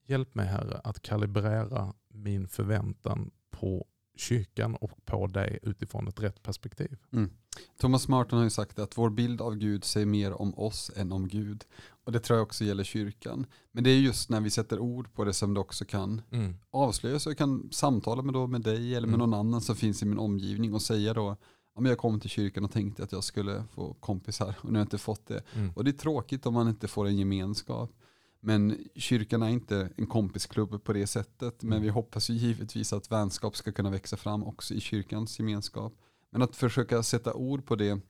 Hjälp 0.07 0.35
mig 0.35 0.47
Herre 0.47 0.81
att 0.85 1.03
kalibrera 1.03 1.95
min 2.09 2.49
förväntan 2.49 3.31
på 3.51 3.87
kyrkan 4.19 4.75
och 4.75 5.05
på 5.05 5.27
dig 5.27 5.59
utifrån 5.63 6.09
ett 6.09 6.23
rätt 6.23 6.43
perspektiv. 6.43 6.99
Mm. 7.13 7.31
Thomas 7.79 8.09
Martin 8.09 8.39
har 8.39 8.45
ju 8.45 8.51
sagt 8.51 8.79
att 8.79 8.99
vår 8.99 9.11
bild 9.11 9.41
av 9.41 9.57
Gud 9.57 9.85
säger 9.85 10.07
mer 10.07 10.33
om 10.33 10.59
oss 10.59 10.91
än 10.97 11.13
om 11.13 11.29
Gud. 11.29 11.65
Och 12.05 12.13
det 12.13 12.21
tror 12.21 12.39
jag 12.39 12.47
också 12.47 12.65
gäller 12.65 12.85
kyrkan. 12.85 13.47
Men 13.73 13.85
det 13.85 13.91
är 13.91 13.99
just 13.99 14.31
när 14.31 14.41
vi 14.41 14.51
sätter 14.51 14.79
ord 14.79 15.13
på 15.15 15.25
det 15.25 15.33
som 15.33 15.55
det 15.55 15.61
också 15.61 15.85
kan 15.85 16.23
mm. 16.31 16.55
avslöjas. 16.71 17.27
Jag 17.27 17.39
kan 17.39 17.69
samtala 17.73 18.23
med, 18.23 18.35
då 18.35 18.47
med 18.47 18.61
dig 18.61 18.95
eller 18.95 19.07
med 19.07 19.15
mm. 19.15 19.31
någon 19.31 19.41
annan 19.41 19.61
som 19.61 19.77
finns 19.77 20.03
i 20.03 20.07
min 20.07 20.19
omgivning 20.19 20.75
och 20.75 20.83
säga 20.83 21.15
då 21.15 21.37
om 21.75 21.87
jag 21.87 21.99
kom 21.99 22.21
till 22.21 22.31
kyrkan 22.31 22.65
och 22.65 22.73
tänkte 22.73 23.03
att 23.03 23.13
jag 23.13 23.25
skulle 23.25 23.65
få 23.75 23.95
kompisar 23.95 24.55
och 24.59 24.65
nu 24.65 24.73
har 24.73 24.79
jag 24.79 24.85
inte 24.85 24.99
fått 24.99 25.27
det. 25.27 25.43
Mm. 25.55 25.73
Och 25.77 25.85
det 25.85 25.91
är 25.91 25.93
tråkigt 25.93 26.47
om 26.47 26.55
man 26.55 26.69
inte 26.69 26.89
får 26.89 27.07
en 27.07 27.17
gemenskap. 27.17 27.91
Men 28.40 28.88
kyrkan 28.94 29.42
är 29.42 29.48
inte 29.48 29.88
en 29.96 30.07
kompisklubb 30.07 30.85
på 30.85 30.92
det 30.92 31.07
sättet. 31.07 31.62
Men 31.62 31.72
mm. 31.72 31.83
vi 31.83 31.88
hoppas 31.88 32.31
ju 32.31 32.35
givetvis 32.35 32.92
att 32.92 33.12
vänskap 33.12 33.57
ska 33.57 33.72
kunna 33.72 33.90
växa 33.90 34.16
fram 34.16 34.44
också 34.44 34.74
i 34.74 34.81
kyrkans 34.81 35.38
gemenskap. 35.38 35.94
Men 36.31 36.42
att 36.42 36.57
försöka 36.57 37.03
sätta 37.03 37.35
ord 37.35 37.66
på 37.66 37.77
det 37.77 38.01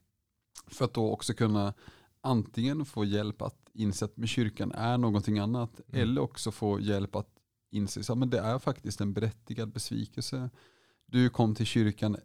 för 0.67 0.85
att 0.85 0.93
då 0.93 1.11
också 1.11 1.33
kunna 1.33 1.73
antingen 2.21 2.85
få 2.85 3.05
hjälp 3.05 3.41
att 3.41 3.69
inse 3.73 4.05
att 4.05 4.17
med 4.17 4.29
kyrkan 4.29 4.71
är 4.71 4.97
någonting 4.97 5.39
annat 5.39 5.81
mm. 5.87 6.01
eller 6.01 6.21
också 6.21 6.51
få 6.51 6.79
hjälp 6.79 7.15
att 7.15 7.29
inse 7.71 8.13
att 8.13 8.31
det 8.31 8.39
är 8.39 8.59
faktiskt 8.59 9.01
en 9.01 9.13
berättigad 9.13 9.71
besvikelse. 9.71 10.49
Du 11.05 11.29
kom 11.29 11.55
till 11.55 11.65
kyrkan 11.65 12.17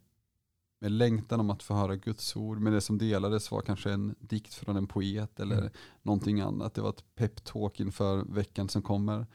med 0.84 0.92
längtan 0.92 1.40
om 1.40 1.50
att 1.50 1.62
få 1.62 1.74
höra 1.74 1.96
Guds 1.96 2.36
ord. 2.36 2.60
Men 2.60 2.72
det 2.72 2.80
som 2.80 2.98
delades 2.98 3.50
var 3.50 3.60
kanske 3.60 3.90
en 3.90 4.14
dikt 4.20 4.54
från 4.54 4.76
en 4.76 4.86
poet 4.86 5.40
eller 5.40 5.58
mm. 5.58 5.72
någonting 6.02 6.40
annat. 6.40 6.74
Det 6.74 6.80
var 6.80 6.90
ett 6.90 7.04
peptalk 7.14 7.80
inför 7.80 8.24
veckan 8.24 8.68
som 8.68 8.82
kommer. 8.82 9.26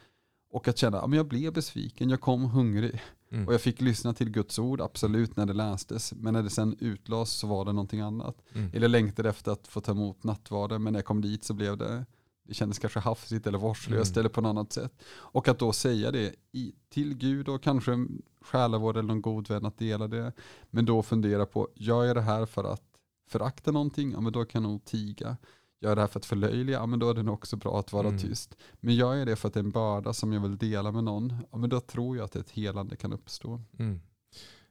Och 0.52 0.68
att 0.68 0.78
känna 0.78 1.02
att 1.02 1.16
jag 1.16 1.28
blev 1.28 1.54
besviken, 1.54 2.10
jag 2.10 2.22
kom 2.22 2.46
hungrig. 2.46 3.02
Mm. 3.32 3.48
Och 3.48 3.54
jag 3.54 3.62
fick 3.62 3.82
lyssna 3.82 4.14
till 4.14 4.30
Guds 4.30 4.60
ord, 4.60 4.82
absolut, 4.82 5.36
när 5.36 5.46
det 5.46 5.54
lästes. 5.54 6.14
Men 6.14 6.34
när 6.34 6.44
det 6.44 6.50
sen 6.50 6.76
utlades 6.80 7.32
så 7.32 7.48
var 7.48 7.66
det 7.66 7.74
någonting 7.74 8.02
annat. 8.02 8.42
Mm. 8.54 8.72
Eller 8.74 8.88
längtade 8.88 9.30
efter 9.30 9.52
att 9.52 9.68
få 9.68 9.82
ta 9.82 9.92
emot 9.92 10.24
nattvarden, 10.24 10.84
men 10.84 10.94
när 10.94 10.98
jag 10.98 11.06
kom 11.06 11.22
dit 11.22 11.44
så 11.44 11.54
blev 11.54 11.78
det 11.78 12.06
det 12.50 12.56
kändes 12.56 12.80
kanske 12.80 13.00
hafsigt 13.00 13.48
eller 13.48 13.58
vårdslöst 13.58 14.16
mm. 14.16 14.20
eller 14.20 14.30
på 14.30 14.42
något 14.42 14.50
annat 14.50 14.74
sätt. 14.74 14.94
Och 15.12 15.48
att 15.48 15.60
då 15.60 15.74
säga 15.74 16.12
det 16.12 16.36
i, 16.52 16.74
till 16.90 17.18
Gud 17.18 17.50
och 17.50 17.64
kanske 17.64 18.08
själavård 18.42 18.98
eller 18.98 19.08
någon 19.08 19.22
god 19.22 19.50
vän 19.50 19.66
att 19.66 19.78
dela 19.78 20.08
det. 20.08 20.34
Men 20.70 20.86
då 20.86 21.04
fundera 21.04 21.46
på, 21.46 21.70
gör 21.76 22.06
jag 22.06 22.16
det 22.16 22.22
här 22.22 22.46
för 22.46 22.64
att 22.64 22.84
förakta 23.28 23.72
någonting? 23.72 24.12
Ja 24.12 24.22
men 24.22 24.34
då 24.34 24.46
kan 24.46 24.64
jag 24.64 24.70
nog 24.70 24.86
tiga. 24.86 25.38
Gör 25.82 25.90
jag 25.90 25.98
det 25.98 26.02
här 26.02 26.08
för 26.08 26.20
att 26.20 26.26
förlöjliga? 26.26 26.78
Ja 26.78 26.86
men 26.86 27.00
då 27.00 27.10
är 27.10 27.14
det 27.14 27.24
nog 27.24 27.34
också 27.34 27.58
bra 27.58 27.80
att 27.80 27.94
vara 27.94 28.08
mm. 28.08 28.20
tyst. 28.20 28.58
Men 28.80 28.96
gör 28.96 29.16
jag 29.16 29.28
det 29.28 29.36
för 29.36 29.48
att 29.48 29.54
det 29.54 29.60
är 29.60 29.64
en 29.64 29.72
börda 29.72 30.14
som 30.14 30.34
jag 30.34 30.42
vill 30.42 30.58
dela 30.58 30.92
med 30.92 31.04
någon? 31.04 31.34
Ja 31.52 31.58
men 31.58 31.70
då 31.70 31.80
tror 31.80 32.18
jag 32.18 32.26
att 32.26 32.36
ett 32.36 32.50
helande 32.50 32.96
kan 32.96 33.14
uppstå. 33.14 33.62
Mm. 33.80 34.02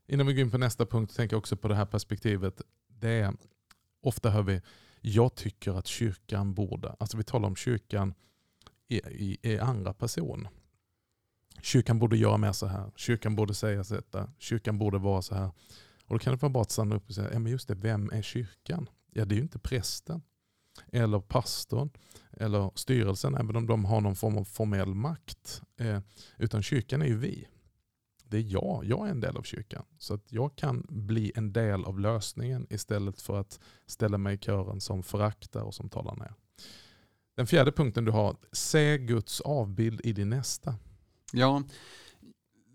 Innan 0.06 0.26
vi 0.26 0.34
går 0.34 0.40
in 0.40 0.50
på 0.50 0.58
nästa 0.58 0.86
punkt, 0.86 1.16
tänker 1.16 1.34
jag 1.34 1.38
också 1.38 1.56
på 1.56 1.68
det 1.68 1.74
här 1.74 1.86
perspektivet. 1.86 2.62
Det 2.88 3.10
är, 3.10 3.34
ofta 4.02 4.30
hör 4.30 4.42
vi, 4.42 4.60
jag 5.00 5.34
tycker 5.34 5.78
att 5.78 5.86
kyrkan 5.86 6.54
borde, 6.54 6.96
alltså 6.98 7.16
vi 7.16 7.24
talar 7.24 7.48
om 7.48 7.56
kyrkan 7.56 8.14
i, 8.88 8.96
i, 8.96 9.38
i 9.42 9.58
andra 9.58 9.92
person. 9.92 10.48
Kyrkan 11.62 11.98
borde 11.98 12.16
göra 12.16 12.36
mer 12.36 12.52
så 12.52 12.66
här, 12.66 12.90
kyrkan 12.96 13.36
borde 13.36 13.54
säga 13.54 13.84
så 13.84 13.94
detta, 13.94 14.30
kyrkan 14.38 14.78
borde 14.78 14.98
vara 14.98 15.22
så 15.22 15.34
här. 15.34 15.50
Och 16.04 16.14
då 16.14 16.18
kan 16.18 16.32
det 16.32 16.42
vara 16.42 16.52
bra 16.52 16.62
att 16.62 16.70
stanna 16.70 16.96
upp 16.96 17.08
och 17.08 17.14
säga, 17.14 17.32
ja, 17.32 17.38
men 17.38 17.52
just 17.52 17.68
det, 17.68 17.74
vem 17.74 18.10
är 18.10 18.22
kyrkan? 18.22 18.88
Ja 19.12 19.24
det 19.24 19.34
är 19.34 19.36
ju 19.36 19.42
inte 19.42 19.58
prästen. 19.58 20.22
eller 20.92 21.20
pastorn 21.20 21.90
eller 22.32 22.70
styrelsen, 22.74 23.34
även 23.34 23.56
om 23.56 23.66
de 23.66 23.84
har 23.84 24.00
någon 24.00 24.16
form 24.16 24.36
av 24.36 24.44
formell 24.44 24.94
makt. 24.94 25.62
Eh, 25.76 26.00
utan 26.36 26.62
kyrkan 26.62 27.02
är 27.02 27.06
ju 27.06 27.16
vi. 27.16 27.48
Det 28.30 28.36
är 28.36 28.52
jag, 28.52 28.84
jag 28.84 29.06
är 29.06 29.10
en 29.10 29.20
del 29.20 29.36
av 29.36 29.42
kyrkan. 29.42 29.84
Så 29.98 30.14
att 30.14 30.32
jag 30.32 30.56
kan 30.56 30.86
bli 30.88 31.32
en 31.34 31.52
del 31.52 31.84
av 31.84 32.00
lösningen 32.00 32.66
istället 32.70 33.20
för 33.20 33.40
att 33.40 33.60
ställa 33.86 34.18
mig 34.18 34.34
i 34.34 34.38
kören 34.38 34.80
som 34.80 35.02
föraktar 35.02 35.60
och 35.60 35.74
som 35.74 35.88
talar 35.88 36.16
ner. 36.16 36.34
Den 37.36 37.46
fjärde 37.46 37.72
punkten 37.72 38.04
du 38.04 38.10
har, 38.10 38.36
se 38.52 38.98
Guds 38.98 39.40
avbild 39.40 40.00
i 40.04 40.12
din 40.12 40.28
nästa. 40.28 40.74
Ja, 41.32 41.62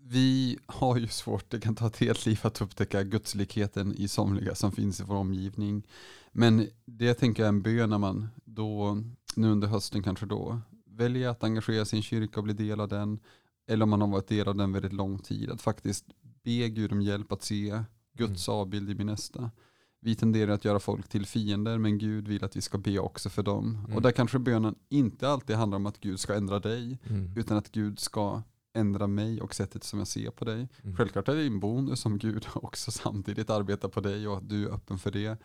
vi 0.06 0.58
har 0.66 0.96
ju 0.96 1.08
svårt, 1.08 1.50
det 1.50 1.60
kan 1.60 1.74
ta 1.74 1.86
ett 1.86 1.96
helt 1.96 2.26
liv 2.26 2.40
att 2.42 2.60
upptäcka 2.60 3.02
gudslikheten 3.02 3.94
i 3.94 4.08
somliga 4.08 4.54
som 4.54 4.72
finns 4.72 5.00
i 5.00 5.04
vår 5.04 5.16
omgivning. 5.16 5.86
Men 6.32 6.68
det 6.84 7.14
tänker 7.14 7.42
jag 7.42 7.46
är 7.46 7.52
en 7.52 7.62
bön 7.62 7.90
när 7.90 7.98
man 7.98 8.28
då, 8.44 8.98
nu 9.36 9.50
under 9.50 9.68
hösten 9.68 10.02
kanske 10.02 10.26
då, 10.26 10.60
väljer 10.86 11.28
att 11.28 11.44
engagera 11.44 11.84
sig 11.84 11.96
i 11.96 11.98
en 11.98 12.02
kyrka 12.02 12.40
och 12.40 12.44
bli 12.44 12.54
del 12.54 12.80
av 12.80 12.88
den. 12.88 13.18
Eller 13.66 13.82
om 13.82 13.90
man 13.90 14.00
har 14.00 14.08
varit 14.08 14.28
del 14.28 14.48
av 14.48 14.56
den 14.56 14.72
väldigt 14.72 14.92
lång 14.92 15.18
tid, 15.18 15.50
att 15.50 15.62
faktiskt 15.62 16.04
be 16.42 16.68
Gud 16.68 16.92
om 16.92 17.02
hjälp 17.02 17.32
att 17.32 17.42
se 17.42 17.82
Guds 18.12 18.48
mm. 18.48 18.60
avbild 18.60 18.90
i 18.90 18.94
min 18.94 19.06
nästa. 19.06 19.50
Vi 20.00 20.14
tenderar 20.14 20.52
att 20.52 20.64
göra 20.64 20.80
folk 20.80 21.08
till 21.08 21.26
fiender, 21.26 21.78
men 21.78 21.98
Gud 21.98 22.28
vill 22.28 22.44
att 22.44 22.56
vi 22.56 22.60
ska 22.60 22.78
be 22.78 22.98
också 22.98 23.30
för 23.30 23.42
dem. 23.42 23.78
Mm. 23.84 23.96
Och 23.96 24.02
där 24.02 24.10
kanske 24.10 24.38
bönen 24.38 24.74
inte 24.88 25.28
alltid 25.28 25.56
handlar 25.56 25.76
om 25.76 25.86
att 25.86 26.00
Gud 26.00 26.20
ska 26.20 26.34
ändra 26.34 26.58
dig, 26.58 26.98
mm. 27.04 27.32
utan 27.36 27.56
att 27.56 27.72
Gud 27.72 27.98
ska 27.98 28.42
ändra 28.74 29.06
mig 29.06 29.40
och 29.40 29.54
sättet 29.54 29.84
som 29.84 29.98
jag 29.98 30.08
ser 30.08 30.30
på 30.30 30.44
dig. 30.44 30.68
Mm. 30.82 30.96
Självklart 30.96 31.28
är 31.28 31.34
det 31.34 31.46
en 31.46 31.60
bonus 31.60 32.00
som 32.00 32.18
Gud 32.18 32.46
också 32.54 32.90
samtidigt 32.90 33.50
arbetar 33.50 33.88
på 33.88 34.00
dig 34.00 34.28
och 34.28 34.36
att 34.36 34.48
du 34.48 34.66
är 34.68 34.72
öppen 34.72 34.98
för 34.98 35.10
det. 35.10 35.38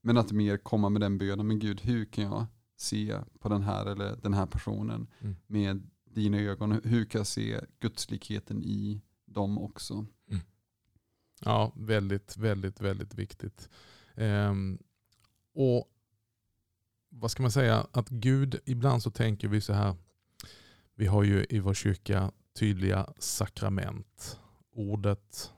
Men 0.00 0.16
att 0.16 0.32
mer 0.32 0.56
komma 0.56 0.88
med 0.88 1.00
den 1.00 1.18
bönen, 1.18 1.46
men 1.46 1.58
Gud 1.58 1.80
hur 1.80 2.04
kan 2.04 2.24
jag 2.24 2.46
se 2.76 3.18
på 3.38 3.48
den 3.48 3.62
här 3.62 3.86
eller 3.86 4.16
den 4.22 4.34
här 4.34 4.46
personen 4.46 5.06
mm. 5.20 5.36
med 5.46 5.90
dina 6.14 6.38
ögon? 6.38 6.80
Hur 6.84 7.04
kan 7.04 7.18
jag 7.18 7.26
se 7.26 7.60
gudslikheten 7.80 8.62
i 8.62 9.02
dem 9.24 9.58
också? 9.58 9.94
Mm. 10.30 10.40
Ja, 11.40 11.72
väldigt, 11.76 12.36
väldigt, 12.36 12.80
väldigt 12.80 13.14
viktigt. 13.14 13.68
Um, 14.14 14.78
och 15.54 15.88
vad 17.08 17.30
ska 17.30 17.42
man 17.42 17.52
säga, 17.52 17.86
att 17.92 18.08
Gud, 18.08 18.60
ibland 18.64 19.02
så 19.02 19.10
tänker 19.10 19.48
vi 19.48 19.60
så 19.60 19.72
här, 19.72 19.96
vi 20.94 21.06
har 21.06 21.22
ju 21.22 21.46
i 21.48 21.58
vår 21.58 21.74
kyrka 21.74 22.32
tydliga 22.58 23.12
sakrament. 23.18 24.38
Ordet, 24.72 25.52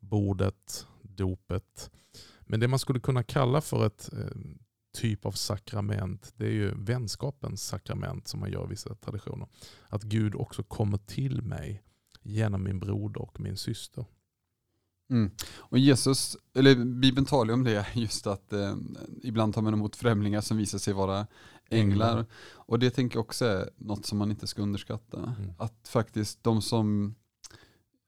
bordet, 0.00 0.86
dopet. 1.02 1.90
Men 2.40 2.60
det 2.60 2.68
man 2.68 2.78
skulle 2.78 3.00
kunna 3.00 3.22
kalla 3.22 3.60
för 3.60 3.86
ett 3.86 4.12
ehm, 4.12 4.58
typ 4.94 5.26
av 5.26 5.32
sakrament, 5.32 6.32
det 6.36 6.46
är 6.46 6.52
ju 6.52 6.74
vänskapens 6.74 7.66
sakrament 7.66 8.28
som 8.28 8.40
man 8.40 8.50
gör 8.50 8.64
i 8.64 8.68
vissa 8.68 8.94
traditioner. 8.94 9.48
Att 9.88 10.02
Gud 10.02 10.34
också 10.34 10.62
kommer 10.62 10.98
till 10.98 11.42
mig 11.42 11.82
genom 12.22 12.62
min 12.62 12.80
broder 12.80 13.22
och 13.22 13.40
min 13.40 13.56
syster. 13.56 14.04
Mm. 15.10 15.30
Och 15.56 15.78
Jesus, 15.78 16.36
eller 16.54 16.74
Bibeln 16.84 17.26
talar 17.26 17.54
om 17.54 17.64
det, 17.64 17.86
just 17.94 18.26
att 18.26 18.52
eh, 18.52 18.76
ibland 19.22 19.54
tar 19.54 19.62
man 19.62 19.74
emot 19.74 19.96
främlingar 19.96 20.40
som 20.40 20.56
visar 20.56 20.78
sig 20.78 20.94
vara 20.94 21.26
änglar. 21.70 22.12
Mm. 22.12 22.26
Och 22.52 22.78
det 22.78 22.90
tänker 22.90 23.16
jag 23.16 23.24
också 23.24 23.44
är 23.44 23.70
något 23.76 24.06
som 24.06 24.18
man 24.18 24.30
inte 24.30 24.46
ska 24.46 24.62
underskatta. 24.62 25.34
Mm. 25.38 25.52
Att 25.58 25.88
faktiskt 25.88 26.44
de 26.44 26.62
som 26.62 27.14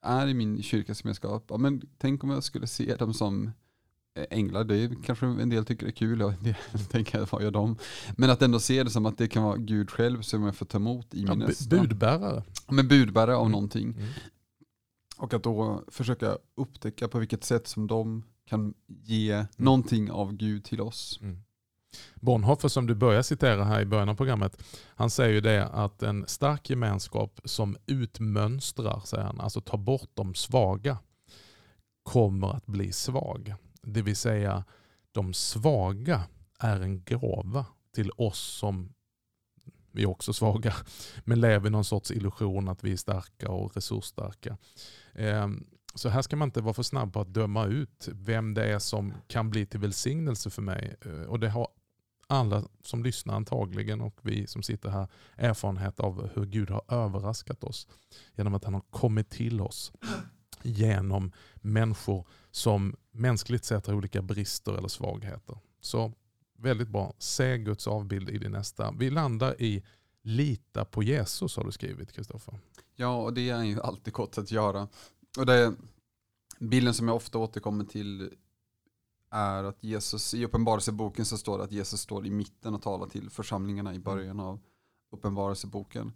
är 0.03 0.27
i 0.27 0.35
min 0.35 0.63
kyrkasgemenskap, 0.63 1.45
ja, 1.49 1.57
men 1.57 1.83
tänk 1.99 2.25
om 2.25 2.31
jag 2.31 2.45
skulle 2.45 2.67
se 2.67 2.97
dem 2.97 3.15
som 3.15 3.51
änglar, 4.31 4.65
det 4.65 5.03
kanske 5.05 5.27
en 5.27 5.49
del 5.49 5.65
tycker 5.65 5.87
är 5.87 5.91
kul, 5.91 6.19
del 6.19 6.55
tänker 6.91 7.29
vad 7.31 7.43
gör 7.43 7.51
de? 7.51 7.77
Men 8.17 8.31
att 8.31 8.43
ändå 8.43 8.61
se 8.61 8.83
det 8.83 8.91
som 8.91 9.07
att 9.07 9.19
det 9.19 9.29
kan 9.29 9.43
vara 9.43 9.57
Gud 9.57 9.91
själv 9.91 10.23
som 10.23 10.43
jag 10.43 10.57
får 10.57 10.67
ta 10.67 10.79
emot 10.79 11.15
i 11.15 11.17
min 11.17 11.27
ja, 11.27 11.35
nästa. 11.35 11.77
Budbärare. 11.77 12.43
Men 12.69 12.89
budbärare 12.89 13.37
av 13.37 13.43
mm. 13.43 13.53
någonting. 13.53 13.91
Mm. 13.91 14.09
Och 15.17 15.35
att 15.35 15.43
då 15.43 15.85
försöka 15.89 16.39
upptäcka 16.57 17.09
på 17.09 17.19
vilket 17.19 17.45
sätt 17.45 17.67
som 17.67 17.87
de 17.87 18.23
kan 18.49 18.75
ge 18.87 19.33
mm. 19.33 19.47
någonting 19.57 20.11
av 20.11 20.33
Gud 20.33 20.65
till 20.65 20.81
oss. 20.81 21.19
Mm. 21.23 21.39
Bonhoeffer 22.15 22.69
som 22.69 22.87
du 22.87 22.95
börjar 22.95 23.23
citera 23.23 23.65
här 23.65 23.81
i 23.81 23.85
början 23.85 24.09
av 24.09 24.15
programmet, 24.15 24.63
han 24.89 25.11
säger 25.11 25.35
ju 25.35 25.41
det 25.41 25.67
att 25.67 26.03
en 26.03 26.25
stark 26.27 26.71
gemenskap 26.71 27.41
som 27.45 27.77
utmönstrar, 27.87 29.01
säger 29.05 29.25
han, 29.25 29.41
alltså 29.41 29.61
tar 29.61 29.79
bort 29.79 30.11
de 30.15 30.35
svaga, 30.35 30.99
kommer 32.03 32.57
att 32.57 32.67
bli 32.67 32.93
svag. 32.93 33.55
Det 33.87 34.03
vill 34.03 34.17
säga, 34.17 34.65
de 35.13 35.35
svaga 35.35 36.23
är 36.59 36.81
en 36.81 37.05
gåva 37.05 37.67
till 37.95 38.11
oss 38.17 38.39
som 38.39 38.93
vi 39.93 40.03
är 40.03 40.07
också 40.07 40.33
svaga, 40.33 40.75
men 41.25 41.41
lever 41.41 41.67
i 41.67 41.71
någon 41.71 41.85
sorts 41.85 42.11
illusion 42.11 42.69
att 42.69 42.85
vi 42.85 42.93
är 42.93 42.97
starka 42.97 43.49
och 43.49 43.77
resursstarka. 43.77 44.59
Ehm, 45.15 45.67
så 45.95 46.09
här 46.09 46.23
ska 46.23 46.37
man 46.37 46.49
inte 46.49 46.61
vara 46.61 46.75
för 46.75 46.83
snabb 46.83 47.13
på 47.13 47.21
att 47.21 47.35
döma 47.35 47.67
ut 47.67 48.09
vem 48.13 48.55
det 48.55 48.65
är 48.65 48.79
som 48.79 49.15
kan 49.27 49.51
bli 49.51 49.67
till 49.67 49.81
välsignelse 49.81 50.51
för 50.51 50.63
mig. 50.63 50.97
Eh, 51.05 51.23
och 51.23 51.41
det 51.41 51.49
har 51.49 51.69
alla 52.27 52.65
som 52.83 53.03
lyssnar 53.03 53.35
antagligen 53.35 54.01
och 54.01 54.19
vi 54.23 54.47
som 54.47 54.63
sitter 54.63 54.91
här 54.91 55.09
erfarenhet 55.37 56.01
av 56.01 56.29
hur 56.35 56.45
Gud 56.45 56.71
har 56.71 56.83
överraskat 56.89 57.65
oss 57.65 57.89
genom 58.35 58.55
att 58.55 58.65
han 58.65 58.75
har 58.75 58.85
kommit 58.91 59.31
till 59.31 59.61
oss 59.61 59.93
genom 60.63 61.33
människor 61.55 62.27
som 62.51 62.97
mänskligt 63.11 63.65
sett 63.65 63.87
har 63.87 63.95
olika 63.95 64.23
brister 64.23 64.73
eller 64.73 64.89
svagheter. 64.89 65.59
Så 65.81 66.13
väldigt 66.57 66.89
bra. 66.89 67.15
Se 67.19 67.59
Guds 67.59 67.87
avbild 67.87 68.31
i 68.31 68.39
din 68.39 68.53
nästa. 68.53 68.95
Vi 68.99 69.11
landar 69.11 69.63
i 69.63 69.85
lita 70.23 70.85
på 70.85 71.03
Jesus 71.03 71.57
har 71.57 71.65
du 71.65 71.73
skrivit 71.73 72.13
Kristoffer. 72.13 72.59
Ja, 72.97 73.17
och 73.17 73.35
det 73.35 73.51
är 73.51 73.65
ju 73.65 73.81
alltid 73.81 74.13
gott 74.13 74.39
att 74.39 74.51
göra. 74.51 74.89
Och 75.39 75.47
det 75.47 75.75
bilden 76.59 76.95
som 76.95 77.09
jag 77.09 77.17
ofta 77.17 77.39
återkommer 77.39 77.85
till 77.85 78.31
är 79.31 79.65
att 79.65 79.85
Jesus, 79.85 80.35
i 80.35 80.45
uppenbarelseboken 80.45 81.25
så 81.25 81.39
står 81.39 81.59
det 81.59 81.65
att 81.65 81.73
Jesus 81.73 82.01
står 82.01 82.27
i 82.27 82.31
mitten 82.31 82.75
och 82.75 82.83
talar 82.83 83.07
till 83.07 83.31
församlingarna 83.31 83.95
i 83.95 83.99
början 83.99 84.41
av 84.41 84.61
uppenbarelseboken. 85.13 86.13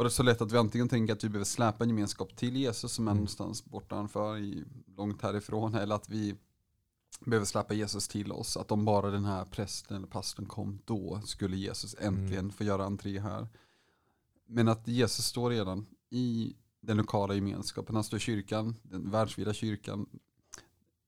Och 0.00 0.04
det 0.04 0.08
är 0.08 0.10
så 0.10 0.22
lätt 0.22 0.40
att 0.40 0.52
vi 0.52 0.58
antingen 0.58 0.88
tänker 0.88 1.12
att 1.12 1.24
vi 1.24 1.28
behöver 1.28 1.44
släpa 1.44 1.84
en 1.84 1.90
gemenskap 1.90 2.36
till 2.36 2.56
Jesus 2.56 2.92
som 2.92 3.08
är 3.08 3.10
mm. 3.10 3.16
någonstans 3.18 3.64
bortanför, 3.64 4.64
långt 4.96 5.22
härifrån, 5.22 5.74
eller 5.74 5.94
att 5.94 6.08
vi 6.08 6.34
behöver 7.26 7.46
släppa 7.46 7.74
Jesus 7.74 8.08
till 8.08 8.32
oss. 8.32 8.56
Att 8.56 8.70
om 8.70 8.84
bara 8.84 9.10
den 9.10 9.24
här 9.24 9.44
prästen 9.44 9.96
eller 9.96 10.06
pastorn 10.06 10.46
kom, 10.46 10.78
då 10.84 11.20
skulle 11.24 11.56
Jesus 11.56 11.96
äntligen 11.98 12.38
mm. 12.38 12.50
få 12.50 12.64
göra 12.64 12.84
entré 12.84 13.20
här. 13.20 13.48
Men 14.46 14.68
att 14.68 14.88
Jesus 14.88 15.24
står 15.24 15.50
redan 15.50 15.86
i 16.10 16.56
den 16.80 16.96
lokala 16.96 17.34
gemenskapen, 17.34 17.94
han 17.94 18.04
står 18.04 18.16
i 18.16 18.20
kyrkan, 18.20 18.76
den 18.82 19.10
världsvida 19.10 19.52
kyrkan, 19.52 20.06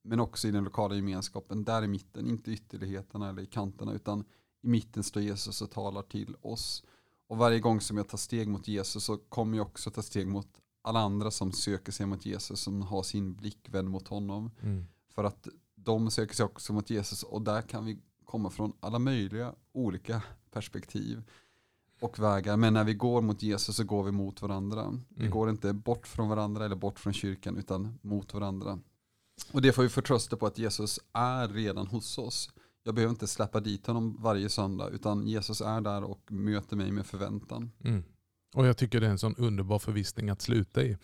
men 0.03 0.21
också 0.21 0.49
i 0.49 0.51
den 0.51 0.65
lokala 0.65 0.95
gemenskapen, 0.95 1.65
där 1.65 1.85
i 1.85 1.89
mitten, 1.89 2.27
inte 2.27 2.51
ytterligheterna 2.51 3.29
eller 3.29 3.43
i 3.43 3.47
kanterna, 3.47 3.93
utan 3.93 4.25
i 4.61 4.69
mitten 4.69 5.03
står 5.03 5.23
Jesus 5.23 5.63
och 5.63 5.71
talar 5.71 6.03
till 6.03 6.37
oss. 6.41 6.85
Och 7.27 7.37
varje 7.37 7.61
gång 7.61 7.81
som 7.81 7.97
jag 7.97 8.09
tar 8.09 8.19
steg 8.19 8.49
mot 8.49 8.69
Jesus 8.69 9.05
så 9.05 9.17
kommer 9.17 9.57
jag 9.57 9.67
också 9.67 9.91
ta 9.91 10.03
steg 10.03 10.27
mot 10.27 10.49
alla 10.83 11.01
andra 11.01 11.31
som 11.31 11.53
söker 11.53 11.93
sig 11.93 12.07
mot 12.07 12.27
Jesus, 12.27 12.61
som 12.61 12.83
har 12.83 13.03
sin 13.03 13.35
blick 13.35 13.69
vänd 13.69 13.91
mot 13.91 14.09
honom. 14.09 14.51
Mm. 14.63 14.87
För 15.15 15.25
att 15.25 15.49
de 15.75 16.11
söker 16.11 16.35
sig 16.35 16.45
också 16.45 16.73
mot 16.73 16.91
Jesus 16.91 17.23
och 17.23 17.43
där 17.43 17.63
kan 17.63 17.85
vi 17.85 17.99
komma 18.25 18.51
från 18.51 18.73
alla 18.81 18.99
möjliga 18.99 19.55
olika 19.73 20.23
perspektiv 20.51 21.23
och 22.01 22.19
vägar. 22.19 22.57
Men 22.57 22.75
när 22.75 22.85
vi 22.85 22.95
går 22.95 23.23
mot 23.23 23.43
Jesus 23.43 23.77
så 23.77 23.85
går 23.85 24.05
vi 24.05 24.13
mot 24.13 24.43
varandra. 24.43 24.83
Mm. 24.83 25.03
Vi 25.09 25.29
går 25.29 25.51
inte 25.51 25.73
bort 25.73 26.07
från 26.07 26.29
varandra 26.29 26.65
eller 26.65 26.77
bort 26.77 26.99
från 26.99 27.13
kyrkan 27.13 27.57
utan 27.57 27.99
mot 28.03 28.35
varandra. 28.35 28.79
Och 29.53 29.63
det 29.63 29.73
får 29.73 29.83
vi 29.83 29.89
förtrösta 29.89 30.37
på 30.37 30.47
att 30.47 30.59
Jesus 30.59 31.01
är 31.13 31.49
redan 31.49 31.87
hos 31.87 32.19
oss. 32.19 32.51
Jag 32.85 32.95
behöver 32.95 33.11
inte 33.11 33.27
släppa 33.27 33.61
dit 33.61 33.87
honom 33.87 34.17
varje 34.21 34.49
söndag 34.49 34.89
utan 34.89 35.27
Jesus 35.27 35.61
är 35.61 35.81
där 35.81 36.05
och 36.05 36.33
möter 36.33 36.77
mig 36.77 36.93
med 36.93 37.07
förväntan. 37.07 37.71
Mm. 37.85 38.05
Och 38.55 38.67
Jag 38.67 38.77
tycker 38.77 39.01
det 39.01 39.07
är 39.07 39.11
en 39.11 39.19
sån 39.19 39.35
underbar 39.37 39.79
förvissning 39.79 40.31
att 40.31 40.43
sluta 40.43 40.83
i. 40.83 40.97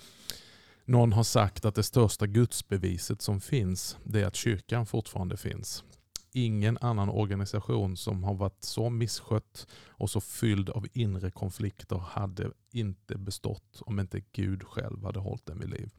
Någon 0.84 1.12
har 1.12 1.22
sagt 1.22 1.64
att 1.64 1.74
det 1.74 1.82
största 1.82 2.26
gudsbeviset 2.26 3.22
som 3.22 3.40
finns 3.40 3.96
det 4.04 4.20
är 4.20 4.26
att 4.26 4.36
kyrkan 4.36 4.86
fortfarande 4.86 5.36
finns. 5.36 5.84
Ingen 6.32 6.78
annan 6.80 7.08
organisation 7.08 7.96
som 7.96 8.24
har 8.24 8.34
varit 8.34 8.64
så 8.64 8.90
misskött 8.90 9.66
och 9.88 10.10
så 10.10 10.20
fylld 10.20 10.70
av 10.70 10.86
inre 10.92 11.30
konflikter 11.30 11.96
hade 11.96 12.50
inte 12.70 13.18
bestått 13.18 13.80
om 13.80 14.00
inte 14.00 14.22
Gud 14.32 14.62
själv 14.62 15.04
hade 15.04 15.18
hållit 15.18 15.46
den 15.46 15.58
vid 15.58 15.70
liv. 15.70 15.90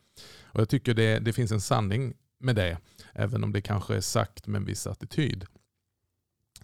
Och 0.43 0.61
Jag 0.61 0.69
tycker 0.69 0.93
det, 0.93 1.19
det 1.19 1.33
finns 1.33 1.51
en 1.51 1.61
sanning 1.61 2.13
med 2.39 2.55
det, 2.55 2.77
även 3.13 3.43
om 3.43 3.51
det 3.51 3.61
kanske 3.61 3.95
är 3.95 4.01
sagt 4.01 4.47
med 4.47 4.59
en 4.59 4.65
viss 4.65 4.87
attityd. 4.87 5.45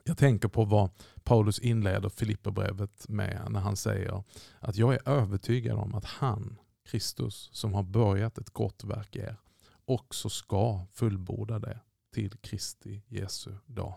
Jag 0.08 0.18
tänker 0.18 0.48
på 0.48 0.66
vad 0.66 0.90
Paulus 1.24 1.60
inleder 1.60 2.10
Filipperbrevet 2.10 3.10
med 3.10 3.48
när 3.50 3.60
han 3.60 3.76
säger 3.76 4.24
att 4.60 4.76
jag 4.76 4.94
är 4.94 5.10
övertygad 5.10 5.78
om 5.78 5.96
att 5.96 6.06
han, 6.06 6.60
Kristus, 6.86 7.50
som 7.54 7.74
har 7.74 7.84
börjat 7.84 8.38
ett 8.38 8.50
gott 8.50 8.84
verk 8.84 9.16
i 9.16 9.20
er, 9.20 9.38
också 9.86 10.30
ska 10.30 10.86
fullborda 10.94 11.60
det 11.60 11.80
till 12.14 12.38
Kristi 12.38 13.02
Jesu 13.08 13.52
dag. 13.66 13.96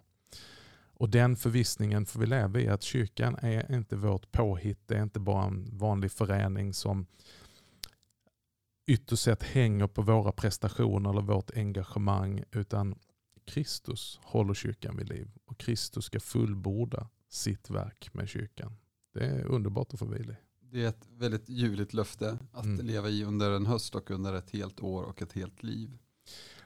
Och 0.94 1.10
den 1.10 1.36
förvissningen 1.36 2.06
får 2.06 2.20
vi 2.20 2.26
leva 2.26 2.60
i 2.60 2.68
att 2.68 2.82
kyrkan 2.82 3.36
är 3.42 3.74
inte 3.74 3.96
vårt 3.96 4.32
påhitt. 4.32 4.88
Det 4.88 4.94
är 4.94 5.02
inte 5.02 5.20
bara 5.20 5.44
en 5.44 5.78
vanlig 5.78 6.12
förening 6.12 6.74
som 6.74 7.06
ytterst 8.86 9.22
sett 9.22 9.42
hänger 9.42 9.86
på 9.86 10.02
våra 10.02 10.32
prestationer 10.32 11.10
eller 11.10 11.22
vårt 11.22 11.50
engagemang. 11.56 12.44
Utan 12.52 12.98
Kristus 13.48 14.20
håller 14.22 14.54
kyrkan 14.54 14.96
vid 14.96 15.08
liv. 15.08 15.28
Och 15.44 15.58
Kristus 15.58 16.04
ska 16.04 16.20
fullborda 16.20 17.08
sitt 17.28 17.70
verk 17.70 18.14
med 18.14 18.28
kyrkan. 18.28 18.76
Det 19.14 19.26
är 19.26 19.44
underbart 19.46 19.92
att 19.92 19.98
få 19.98 20.06
vila 20.06 20.32
i. 20.32 20.36
Det 20.60 20.84
är 20.84 20.88
ett 20.88 21.08
väldigt 21.16 21.48
ljuvligt 21.48 21.94
löfte 21.94 22.38
att 22.52 22.64
mm. 22.64 22.86
leva 22.86 23.08
i 23.08 23.24
under 23.24 23.50
en 23.50 23.66
höst 23.66 23.94
och 23.94 24.10
under 24.10 24.34
ett 24.34 24.50
helt 24.50 24.80
år 24.80 25.02
och 25.02 25.22
ett 25.22 25.32
helt 25.32 25.62
liv. 25.62 25.98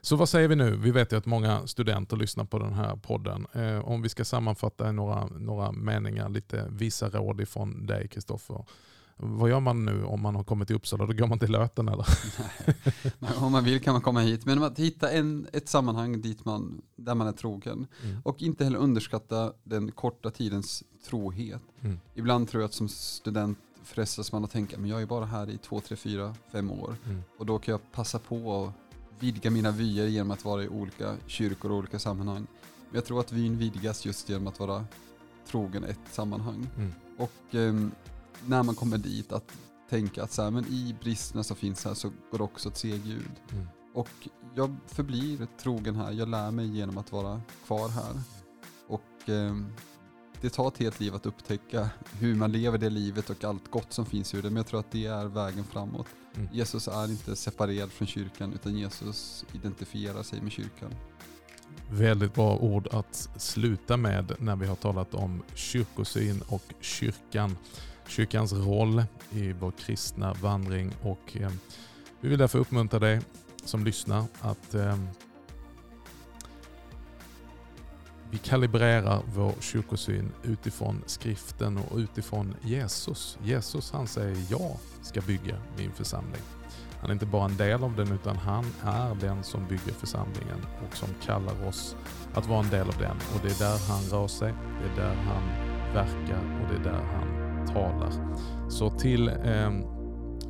Så 0.00 0.16
vad 0.16 0.28
säger 0.28 0.48
vi 0.48 0.56
nu? 0.56 0.76
Vi 0.76 0.90
vet 0.90 1.12
ju 1.12 1.16
att 1.16 1.26
många 1.26 1.66
studenter 1.66 2.16
lyssnar 2.16 2.44
på 2.44 2.58
den 2.58 2.72
här 2.72 2.96
podden. 2.96 3.46
Eh, 3.52 3.78
om 3.78 4.02
vi 4.02 4.08
ska 4.08 4.24
sammanfatta 4.24 4.92
några, 4.92 5.26
några 5.26 5.72
meningar, 5.72 6.28
lite 6.28 6.68
visa 6.70 7.08
råd 7.08 7.40
ifrån 7.40 7.86
dig 7.86 8.08
Kristoffer. 8.08 8.64
Vad 9.24 9.50
gör 9.50 9.60
man 9.60 9.84
nu 9.84 10.04
om 10.04 10.20
man 10.20 10.34
har 10.34 10.44
kommit 10.44 10.68
till 10.68 10.76
Uppsala? 10.76 11.06
Då 11.06 11.12
går 11.12 11.26
man 11.26 11.38
till 11.38 11.50
Löten 11.50 11.88
eller? 11.88 12.06
Nej, 13.18 13.30
om 13.40 13.52
man 13.52 13.64
vill 13.64 13.80
kan 13.80 13.92
man 13.92 14.02
komma 14.02 14.20
hit. 14.20 14.46
Men 14.46 14.62
att 14.62 14.78
hitta 14.78 15.10
en, 15.10 15.46
ett 15.52 15.68
sammanhang 15.68 16.20
dit 16.20 16.44
man, 16.44 16.82
där 16.96 17.14
man 17.14 17.26
är 17.26 17.32
trogen. 17.32 17.86
Mm. 18.04 18.20
Och 18.24 18.42
inte 18.42 18.64
heller 18.64 18.78
underskatta 18.78 19.52
den 19.64 19.92
korta 19.92 20.30
tidens 20.30 20.84
trohet. 21.06 21.62
Mm. 21.80 22.00
Ibland 22.14 22.48
tror 22.48 22.62
jag 22.62 22.68
att 22.68 22.74
som 22.74 22.88
student 22.88 23.58
frestas 23.84 24.32
man 24.32 24.44
att 24.44 24.50
tänka, 24.50 24.78
men 24.78 24.90
jag 24.90 25.02
är 25.02 25.06
bara 25.06 25.24
här 25.24 25.50
i 25.50 25.58
två, 25.58 25.80
tre, 25.80 25.96
fyra, 25.96 26.34
fem 26.52 26.70
år. 26.70 26.96
Mm. 27.04 27.22
Och 27.38 27.46
då 27.46 27.58
kan 27.58 27.72
jag 27.72 27.92
passa 27.92 28.18
på 28.18 28.64
att 28.64 28.72
vidga 29.22 29.50
mina 29.50 29.70
vyer 29.70 30.06
genom 30.06 30.30
att 30.30 30.44
vara 30.44 30.64
i 30.64 30.68
olika 30.68 31.16
kyrkor 31.26 31.70
och 31.70 31.76
olika 31.76 31.98
sammanhang. 31.98 32.46
Men 32.88 32.94
jag 32.94 33.04
tror 33.04 33.20
att 33.20 33.32
vyn 33.32 33.58
vidgas 33.58 34.06
just 34.06 34.28
genom 34.28 34.46
att 34.46 34.60
vara 34.60 34.84
trogen 35.46 35.84
ett 35.84 35.98
sammanhang. 36.10 36.66
Mm. 36.76 36.92
Och 37.18 37.54
eh, 37.54 37.74
när 38.46 38.62
man 38.62 38.74
kommer 38.74 38.98
dit 38.98 39.32
att 39.32 39.52
tänka 39.90 40.22
att 40.22 40.32
så 40.32 40.42
här, 40.42 40.50
men 40.50 40.64
i 40.64 40.96
bristerna 41.00 41.42
som 41.42 41.56
finns 41.56 41.84
här 41.84 41.94
så 41.94 42.08
går 42.30 42.38
det 42.38 42.44
också 42.44 42.68
att 42.68 42.78
se 42.78 42.88
Gud. 42.88 43.30
Mm. 43.52 43.68
Och 43.94 44.28
jag 44.54 44.76
förblir 44.86 45.46
trogen 45.62 45.96
här, 45.96 46.12
jag 46.12 46.28
lär 46.28 46.50
mig 46.50 46.66
genom 46.66 46.98
att 46.98 47.12
vara 47.12 47.40
kvar 47.66 47.88
här. 47.88 48.20
Och 48.88 49.28
eh, 49.28 49.56
det 50.40 50.50
tar 50.50 50.68
ett 50.68 50.78
helt 50.78 51.00
liv 51.00 51.14
att 51.14 51.26
upptäcka 51.26 51.90
hur 52.18 52.34
man 52.34 52.52
lever 52.52 52.78
det 52.78 52.90
livet 52.90 53.30
och 53.30 53.44
allt 53.44 53.70
gott 53.70 53.92
som 53.92 54.06
finns 54.06 54.34
ur 54.34 54.42
det. 54.42 54.50
Men 54.50 54.56
jag 54.56 54.66
tror 54.66 54.80
att 54.80 54.90
det 54.90 55.06
är 55.06 55.26
vägen 55.26 55.64
framåt. 55.64 56.06
Mm. 56.34 56.48
Jesus 56.52 56.88
är 56.88 57.10
inte 57.10 57.36
separerad 57.36 57.92
från 57.92 58.08
kyrkan 58.08 58.52
utan 58.52 58.76
Jesus 58.76 59.44
identifierar 59.52 60.22
sig 60.22 60.40
med 60.40 60.52
kyrkan. 60.52 60.94
Väldigt 61.90 62.34
bra 62.34 62.56
ord 62.56 62.88
att 62.92 63.28
sluta 63.36 63.96
med 63.96 64.32
när 64.38 64.56
vi 64.56 64.66
har 64.66 64.76
talat 64.76 65.14
om 65.14 65.42
kyrkosyn 65.54 66.42
och 66.48 66.62
kyrkan. 66.80 67.56
Kyrkans 68.06 68.52
roll 68.52 69.04
i 69.30 69.52
vår 69.52 69.70
kristna 69.70 70.32
vandring 70.32 70.92
och 71.02 71.36
eh, 71.36 71.50
vi 72.20 72.28
vill 72.28 72.38
därför 72.38 72.58
uppmuntra 72.58 72.98
dig 72.98 73.20
som 73.64 73.84
lyssnar 73.84 74.24
att 74.40 74.74
eh, 74.74 74.96
vi 78.30 78.38
kalibrerar 78.38 79.22
vår 79.34 79.54
kyrkosyn 79.60 80.32
utifrån 80.42 81.02
skriften 81.06 81.78
och 81.78 81.96
utifrån 81.96 82.54
Jesus. 82.62 83.38
Jesus 83.42 83.92
han 83.92 84.06
säger 84.06 84.36
jag 84.50 84.76
ska 85.02 85.20
bygga 85.20 85.56
min 85.76 85.92
församling. 85.92 86.40
Han 87.00 87.10
är 87.10 87.12
inte 87.12 87.26
bara 87.26 87.44
en 87.44 87.56
del 87.56 87.84
av 87.84 87.96
den 87.96 88.12
utan 88.12 88.36
han 88.36 88.64
är 88.84 89.14
den 89.14 89.44
som 89.44 89.66
bygger 89.68 89.92
församlingen 89.92 90.66
och 90.88 90.96
som 90.96 91.08
kallar 91.22 91.68
oss 91.68 91.96
att 92.34 92.46
vara 92.46 92.64
en 92.64 92.70
del 92.70 92.88
av 92.88 92.98
den. 92.98 93.16
Och 93.34 93.40
Det 93.42 93.48
är 93.48 93.58
där 93.58 93.78
han 93.88 94.02
rör 94.02 94.28
sig, 94.28 94.54
det 94.80 95.02
är 95.02 95.06
där 95.06 95.14
han 95.14 95.42
verkar 95.94 96.62
och 96.62 96.68
det 96.72 96.80
är 96.80 96.92
där 96.92 97.02
han 97.02 97.41
talar. 97.72 98.12
Så 98.68 98.90
till 98.90 99.28
eh, 99.28 99.70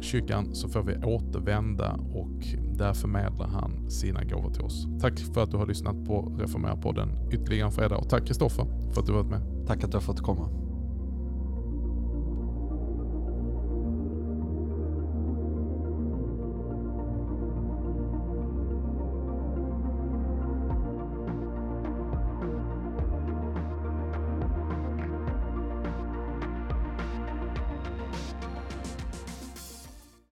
kyrkan 0.00 0.54
så 0.54 0.68
får 0.68 0.82
vi 0.82 0.96
återvända 0.96 1.92
och 2.14 2.44
där 2.78 2.92
förmedlar 2.92 3.46
han 3.46 3.90
sina 3.90 4.24
gåvor 4.24 4.50
till 4.50 4.62
oss. 4.62 4.86
Tack 5.00 5.18
för 5.18 5.42
att 5.42 5.50
du 5.50 5.56
har 5.56 5.66
lyssnat 5.66 6.04
på 6.04 6.36
Reformera-podden 6.38 7.32
ytterligare 7.32 7.66
en 7.66 7.72
fredag 7.72 7.96
och 7.96 8.08
tack 8.08 8.26
Kristoffer 8.26 8.66
för 8.92 9.00
att 9.00 9.06
du 9.06 9.12
varit 9.12 9.30
med. 9.30 9.66
Tack 9.66 9.84
att 9.84 9.90
du 9.90 9.96
har 9.96 10.02
fått 10.02 10.20
komma. 10.20 10.61